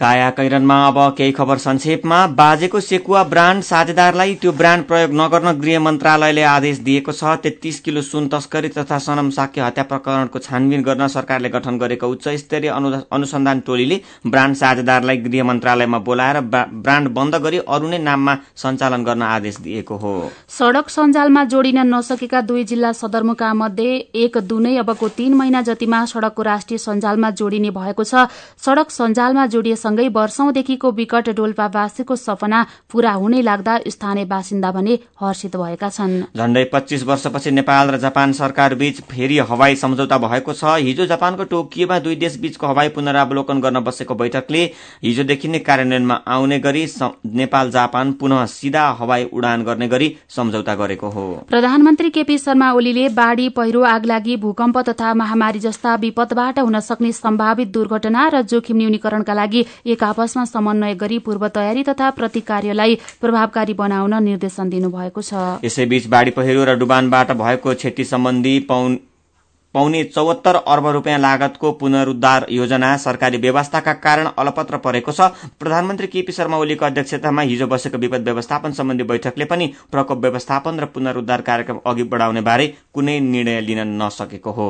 काया 0.00 0.28
कैरनमा 0.30 0.76
अब 0.86 0.98
केही 1.16 1.32
खबर 1.32 1.58
संक्षेपमा। 1.58 2.18
बाजेको 2.32 2.80
सेकुवा 2.80 3.22
ब्रान्ड 3.26 3.62
साझेदारलाई 3.62 4.34
त्यो 4.34 4.52
ब्रान्ड 4.52 4.84
प्रयोग 4.86 5.10
नगर्न 5.14 5.52
गृह 5.60 5.80
मन्त्रालयले 5.80 6.42
आदेश 6.50 6.78
दिएको 6.80 7.12
छ। 7.12 7.36
तेत्तीस 7.38 7.80
किलो 7.80 8.02
सुन 8.02 8.28
तस्करी 8.28 8.68
तथा 8.70 8.98
सनम 8.98 9.28
साक्य 9.30 9.60
हत्या 9.60 9.84
प्रकरणको 9.84 10.38
छानबिन 10.40 10.82
गर्न 10.82 11.08
सरकारले 11.10 11.48
गठन 11.50 11.78
गरेको 11.78 12.08
उच्च 12.08 12.28
स्तरीय 12.40 12.70
अनुसन्धान 13.10 13.60
टोलीले 13.66 14.00
ब्रान्ड 14.26 14.56
साझेदारलाई 14.56 15.16
गृह 15.18 15.44
मन्त्रालयमा 15.44 15.98
बोलाएर 16.00 16.40
ब्रान्ड 16.40 17.08
बन्द 17.10 17.34
गरी 17.44 17.58
अरू 17.68 17.88
नै 17.90 17.98
नाममा 18.00 18.36
सञ्चालन 18.56 19.04
गर्न 19.04 19.22
आदेश 19.24 19.60
दिएको 19.60 19.96
हो। 19.98 20.14
सड़क 20.50 20.88
सञ्जालमा 20.88 21.44
जोडिन 21.46 21.78
नसकेका 21.86 22.40
दुई 22.48 22.64
जिल्ला 22.64 22.92
सदरमुका 22.94 23.52
मध्ये 23.56 23.92
एक 24.16 24.38
दुनै 24.48 24.76
अबको 24.78 25.08
तीन 25.12 25.34
महिना 25.34 25.62
जतिमा 25.68 26.04
सड़कको 26.06 26.42
राष्ट्रिय 26.42 26.78
सञ्जालमा 26.80 27.30
जोडिने 27.36 27.70
भएको 27.70 28.04
छ। 28.04 28.26
सड़क 28.64 28.90
सञ्जालमा 28.90 29.46
जोडिए 29.48 29.76
सँगै 29.90 30.06
वर्षौंदेखिको 30.14 30.90
विकट 30.92 31.28
डोल्पावासीको 31.34 32.14
सपना 32.16 32.58
पूरा 32.90 33.12
हुनै 33.12 33.40
लाग्दा 33.42 33.74
स्थानीय 33.88 34.24
बासिन्दा 34.24 34.70
भने 34.72 34.94
हर्षित 35.20 35.56
भएका 35.56 35.88
छन्। 35.90 36.12
झण्डै 36.30 36.64
पच्चीस 36.72 37.02
वर्षपछि 37.04 37.50
नेपाल 37.50 37.90
र 37.90 37.98
जापान 37.98 38.32
सरकार 38.32 38.74
बीच 38.78 39.00
फेरि 39.10 39.38
हवाई 39.50 39.74
सम्झौता 39.76 40.18
भएको 40.20 40.52
छ। 40.54 40.78
हिजो 40.80 41.06
जापानको 41.06 41.44
टोकियोमा 41.50 41.98
दुई 41.98 42.16
देश 42.16 42.38
बीचको 42.38 42.66
हवाई 42.66 42.88
पुनरावलोकन 42.94 43.60
गर्न 43.60 43.80
बसेको 43.82 44.14
बैठकले 44.14 44.62
हिजोदेखि 45.02 45.48
नै 45.48 45.58
कार्यान्वयनमा 45.60 46.14
आउने 46.28 46.58
गरी 46.60 46.84
नेपाल 47.34 47.70
जापान 47.70 48.12
पुनः 48.14 48.44
सिधा 48.46 48.84
हवाई 49.00 49.24
उडान 49.32 49.64
गर्ने 49.64 49.88
गरी 49.88 50.08
सम्झौता 50.30 50.74
गरेको 50.76 51.10
हो। 51.10 51.26
प्रधानमन्त्री 51.50 52.10
केपी 52.10 52.38
शर्मा 52.38 52.70
ओलीले 52.72 53.08
बाढ़ी 53.18 53.48
पहिरो 53.58 53.82
आगलागी 53.88 54.36
भूकम्प 54.38 54.78
तथा 54.88 55.12
महामारी 55.16 55.58
जस्ता 55.58 55.94
विपदबाट 55.98 56.58
हुन 56.60 56.80
सक्ने 56.82 57.12
सम्भावित 57.14 57.68
दुर्घटना 57.72 58.28
र 58.28 58.42
जोखिम 58.50 58.76
न्यूनीकरणका 58.76 59.34
लागि 59.34 59.66
एक 59.86 60.04
आपसमा 60.04 60.44
समन्वय 60.46 60.94
गरी 60.96 61.18
पूर्व 61.20 61.46
तयारी 61.50 61.82
तथा 61.84 62.10
प्रतिकार्यलाई 62.12 62.98
प्रभावकारी 63.20 63.74
बनाउन 63.74 64.22
निर्देशन 64.24 64.68
दिनुभएको 64.70 65.22
छ। 65.22 65.34
यसैबीच 65.64 66.06
बाढ़ी 66.08 66.30
पहिरो 66.32 66.64
र 66.64 66.74
डुबानबाट 66.78 67.32
भएको 67.36 67.74
क्षति 67.74 68.04
सम्बन्धी 68.06 68.58
पाउने 69.74 70.02
चौहत्तर 70.04 70.54
अर्ब 70.56 70.86
रूपियाँ 70.88 71.18
लागतको 71.18 71.70
पुनरुद्धार 71.72 72.46
योजना 72.50 72.96
सरकारी 72.98 73.38
व्यवस्थाका 73.38 73.92
कारण 74.02 74.28
अलपत्र 74.36 74.76
परेको 74.78 75.12
छ। 75.12 75.30
प्रधानमन्त्री 75.60 76.06
केपी 76.06 76.32
शर्मा 76.32 76.56
ओलीको 76.58 76.84
अध्यक्षतामा 76.86 77.42
हिजो 77.42 77.66
बसेको 77.66 77.98
विपद 77.98 78.24
व्यवस्थापन 78.24 78.72
सम्बन्धी 78.72 79.04
बैठकले 79.06 79.44
पनि 79.46 79.72
प्रकोप 79.92 80.18
व्यवस्थापन 80.20 80.80
र 80.80 80.84
पुनरुद्धार 80.90 81.40
कार्यक्रम 81.42 81.78
अघि 81.86 82.02
बढाउने 82.04 82.40
बारे 82.42 82.66
कुनै 82.94 83.18
निर्णय 83.22 83.60
लिन 83.60 83.86
नसकेको 84.02 84.50
हो। 84.50 84.68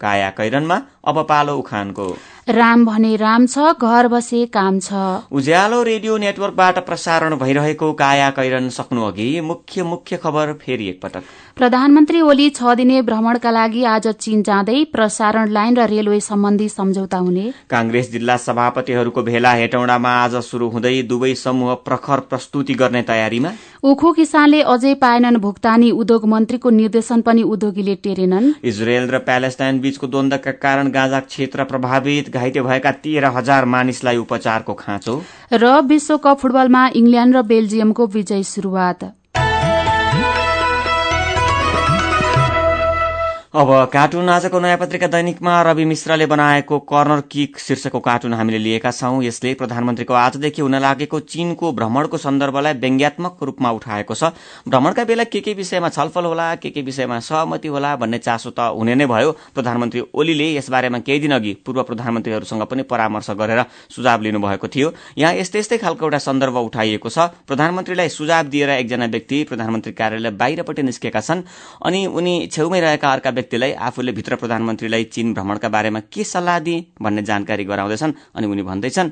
काया 0.00 0.28
कैरनमा 0.30 0.76
अब 1.04 1.22
पालो 1.28 1.56
उखानको। 1.58 2.06
राम 2.52 2.84
भने 2.86 3.14
राम 3.16 3.46
छ 3.46 3.72
घर 3.80 4.08
बसे 4.08 4.44
काम 4.46 4.78
छ। 4.80 4.92
उज्यालो 5.32 5.82
रेडियो 5.82 6.16
नेटवर्कबाट 6.18 6.78
प्रसारण 6.86 7.36
भइरहेको 7.36 7.92
काया 7.92 8.30
कैरन 8.30 8.68
सक्नु 8.68 9.02
अघि 9.02 9.28
मुख्य 9.40 9.82
मुख्य 9.82 10.16
खबर 10.16 10.52
फेरि 10.62 10.88
एकपटक। 10.88 11.22
प्रधानमन्त्री 11.56 12.20
ओली 12.20 12.48
छ 12.50 12.74
दिने 12.76 13.00
भ्रमणका 13.02 13.50
लागि 13.50 13.82
आज 13.84 14.06
चीन 14.16 14.42
जाँदै 14.42 14.84
प्रसारण 14.92 15.48
लाइन 15.50 15.76
र 15.76 15.86
रेलवे 15.90 16.20
सम्बन्धी 16.20 16.68
सम्झौता 16.68 17.18
हुने। 17.18 17.44
कांग्रेस 17.70 18.10
जिल्ला 18.12 18.36
सभापतिहरूको 18.36 19.22
भेला 19.22 19.52
हेटौँडामा 19.52 20.10
आज 20.20 20.36
शुरू 20.42 20.68
हुँदै 20.70 21.02
दुवै 21.02 21.34
समूह 21.34 21.74
प्रखर 21.84 22.20
प्रस्तुति 22.30 22.74
गर्ने 22.74 23.02
तयारीमा। 23.02 23.50
उखु 23.82 24.12
किसानले 24.12 24.62
अझै 24.62 24.94
पाएनन् 25.02 25.36
भुक्तानी 25.38 25.90
उद्योग 25.92 26.26
मन्त्रीको 26.28 26.70
निर्देशन 26.70 27.20
पनि 27.20 27.42
उद्योगीले 27.44 27.94
टेरेनन्। 28.04 28.50
इजरायल 28.64 29.10
र 29.10 29.18
प्यालेस्टाइन 29.20 29.80
बीचको 29.80 30.06
द्वन्दका 30.06 30.52
कारण 30.64 30.90
गाजा 30.90 31.20
क्षेत्र 31.28 31.64
प्रभावित 31.66 32.30
घाइते 32.30 32.60
भएका 32.62 32.92
तेह्र 33.04 33.36
हजार 33.36 33.64
मानिसलाई 33.66 34.16
उपचारको 34.16 34.74
खाँचो। 34.74 35.22
र 35.52 35.80
विश्वकप 35.86 36.38
फुटबलमा 36.40 36.88
इङ्ल्याण्ड 36.96 37.36
र 37.36 37.42
बेल्जियमको 37.44 38.06
विजय 38.08 38.42
शुरूआत 38.46 39.04
अब 43.54 43.70
कार्टुन 43.92 44.28
आजको 44.30 44.58
नयाँ 44.60 44.76
पत्रिका 44.78 45.06
दैनिकमा 45.10 45.52
रवि 45.62 45.84
मिश्रले 45.84 46.26
बनाएको 46.26 46.78
कर्नर 46.86 47.20
किक 47.30 47.58
शीर्षकको 47.58 48.00
कार्टुन 48.00 48.34
हामीले 48.34 48.58
लिएका 48.58 48.90
छौं। 48.90 49.22
यसले 49.22 49.54
प्रधानमन्त्रीको 49.54 50.14
आजदेखि 50.14 50.62
हुन 50.62 50.74
लागेको 50.78 51.18
चीनको 51.26 51.72
भ्रमणको 51.74 52.16
सन्दर्भलाई 52.16 52.74
व्यङ्ग्यात्मक 52.78 53.42
रूपमा 53.42 53.70
उठाएको 53.70 54.14
छ। 54.14 54.30
भ्रमणका 54.70 55.04
बेला 55.04 55.24
के 55.24 55.40
के 55.40 55.54
विषयमा 55.54 55.88
छलफल 55.88 56.24
होला 56.24 56.54
के 56.62 56.70
के 56.70 56.82
विषयमा 56.82 57.18
सहमति 57.18 57.68
होला 57.68 57.94
भन्ने 57.96 58.18
चासो 58.20 58.50
त 58.54 58.70
हुने 58.70 58.94
नै 58.94 59.06
भयो। 59.06 59.32
प्रधानमन्त्री 59.50 60.02
ओलीले 60.14 60.46
यसबारेमा 60.54 60.98
केही 61.02 61.18
दिन 61.18 61.34
अघि 61.34 61.56
पूर्व 61.66 61.82
प्रधानमन्त्रीहरूसँग 61.90 62.62
पनि 62.70 62.82
परामर्श 62.86 63.30
गरेर 63.34 63.64
सुझाव 63.90 64.22
लिनुभएको 64.22 64.68
थियो। 64.68 64.92
यहाँ 65.18 65.34
यस्तै 65.34 65.58
यस्तै 65.58 65.78
खालको 65.82 66.06
एउटा 66.06 66.22
सन्दर्भ 66.22 66.56
उठाइएको 66.70 67.08
छ। 67.10 67.34
प्रधानमन्त्रीलाई 67.50 68.08
सुझाव 68.10 68.46
दिएर 68.46 68.70
एकजना 68.78 69.10
व्यक्ति 69.10 69.42
प्रधानमन्त्री 69.50 69.92
कार्यालय 69.98 70.30
बाहिरपट्टि 70.38 70.82
निस्केका 70.86 71.20
छन् 71.20 71.42
अनि 71.82 72.06
उनी 72.06 72.46
छेउमै 72.46 72.80
रहेका 72.80 73.12
अर्का 73.12 73.38
व्यक्तिलाई 73.40 73.72
आफूले 73.88 74.12
भित्र 74.12 74.36
प्रधानमन्त्रीलाई 74.36 75.04
चीन 75.16 75.34
भ्रमणका 75.34 75.68
बारेमा 75.76 76.00
के 76.12 76.24
सल्लाह 76.24 76.58
दिए 76.68 76.86
भन्ने 77.02 77.22
जानकारी 77.32 77.64
गराउँदैछन् 77.64 78.12
अनि 78.36 78.46
उनी 78.46 78.62
भन्दैछन् 78.62 79.10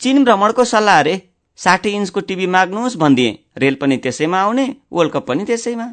चीन 0.00 0.24
भ्रमणको 0.24 0.64
सल्लाह 0.64 0.98
अरे 0.98 1.14
साठी 1.58 1.90
इन्चको 1.90 2.20
टिभी 2.20 2.46
माग्नुहोस् 2.46 2.96
भनिदिए। 2.96 3.38
रेल 3.58 3.74
पनि 3.74 3.96
त्यसैमा 3.98 4.40
आउने 4.40 4.64
वर्ल्ड 4.92 5.12
कप 5.12 5.26
पनि 5.28 5.44
त्यसैमा। 5.44 5.86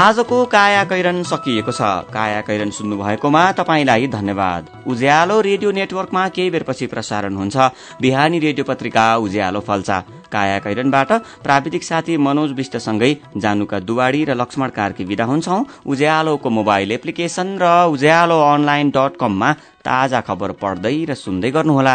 आजको 0.00 0.36
काया 0.46 0.84
कैरन 0.84 1.22
सकिएको 1.28 1.72
छ। 1.72 2.08
काया 2.08 2.40
कैरन 2.40 2.70
सुन्नु 2.72 2.96
भएकोमा 2.96 3.40
तपाईँलाई 3.52 4.06
धन्यवाद। 4.08 4.68
उज्यालो 4.88 5.40
रेडियो 5.40 5.70
नेटवर्कमा 5.70 6.22
केही 6.28 6.50
बेरपछि 6.50 6.86
प्रसारण 6.86 7.36
हुन्छ। 7.36 7.56
बिहानी 8.00 8.38
रेडियो 8.38 8.64
पत्रिका 8.64 9.04
उज्यालो 9.20 9.60
फल्चा। 9.60 9.98
काया 10.32 10.58
कैरनबाट 10.58 11.12
प्राविधिक 11.44 11.84
साथी 11.84 12.16
मनोज 12.16 12.52
विष्टसँगै 12.52 13.12
जानुका 13.36 13.78
दुवाडी 13.80 14.24
र 14.24 14.34
लक्ष्मण 14.40 14.68
कार्की 14.72 15.04
विदा 15.04 15.24
हुन्छौ। 15.24 15.58
उज्यालोको 15.84 16.50
मोबाइल 16.50 16.92
एप्लिकेशन 16.92 17.58
र 17.60 17.92
उज्यालो 17.92 18.40
अनलाइन 18.46 18.90
डट 18.96 19.20
कममा 19.20 19.52
ताजा 19.84 20.20
खबर 20.24 20.56
पढ्दै 20.56 20.96
र 21.04 21.14
सुन्दै 21.16 21.50
गर्नुहोला। 21.50 21.94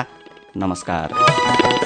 नमस्कार। 0.58 1.85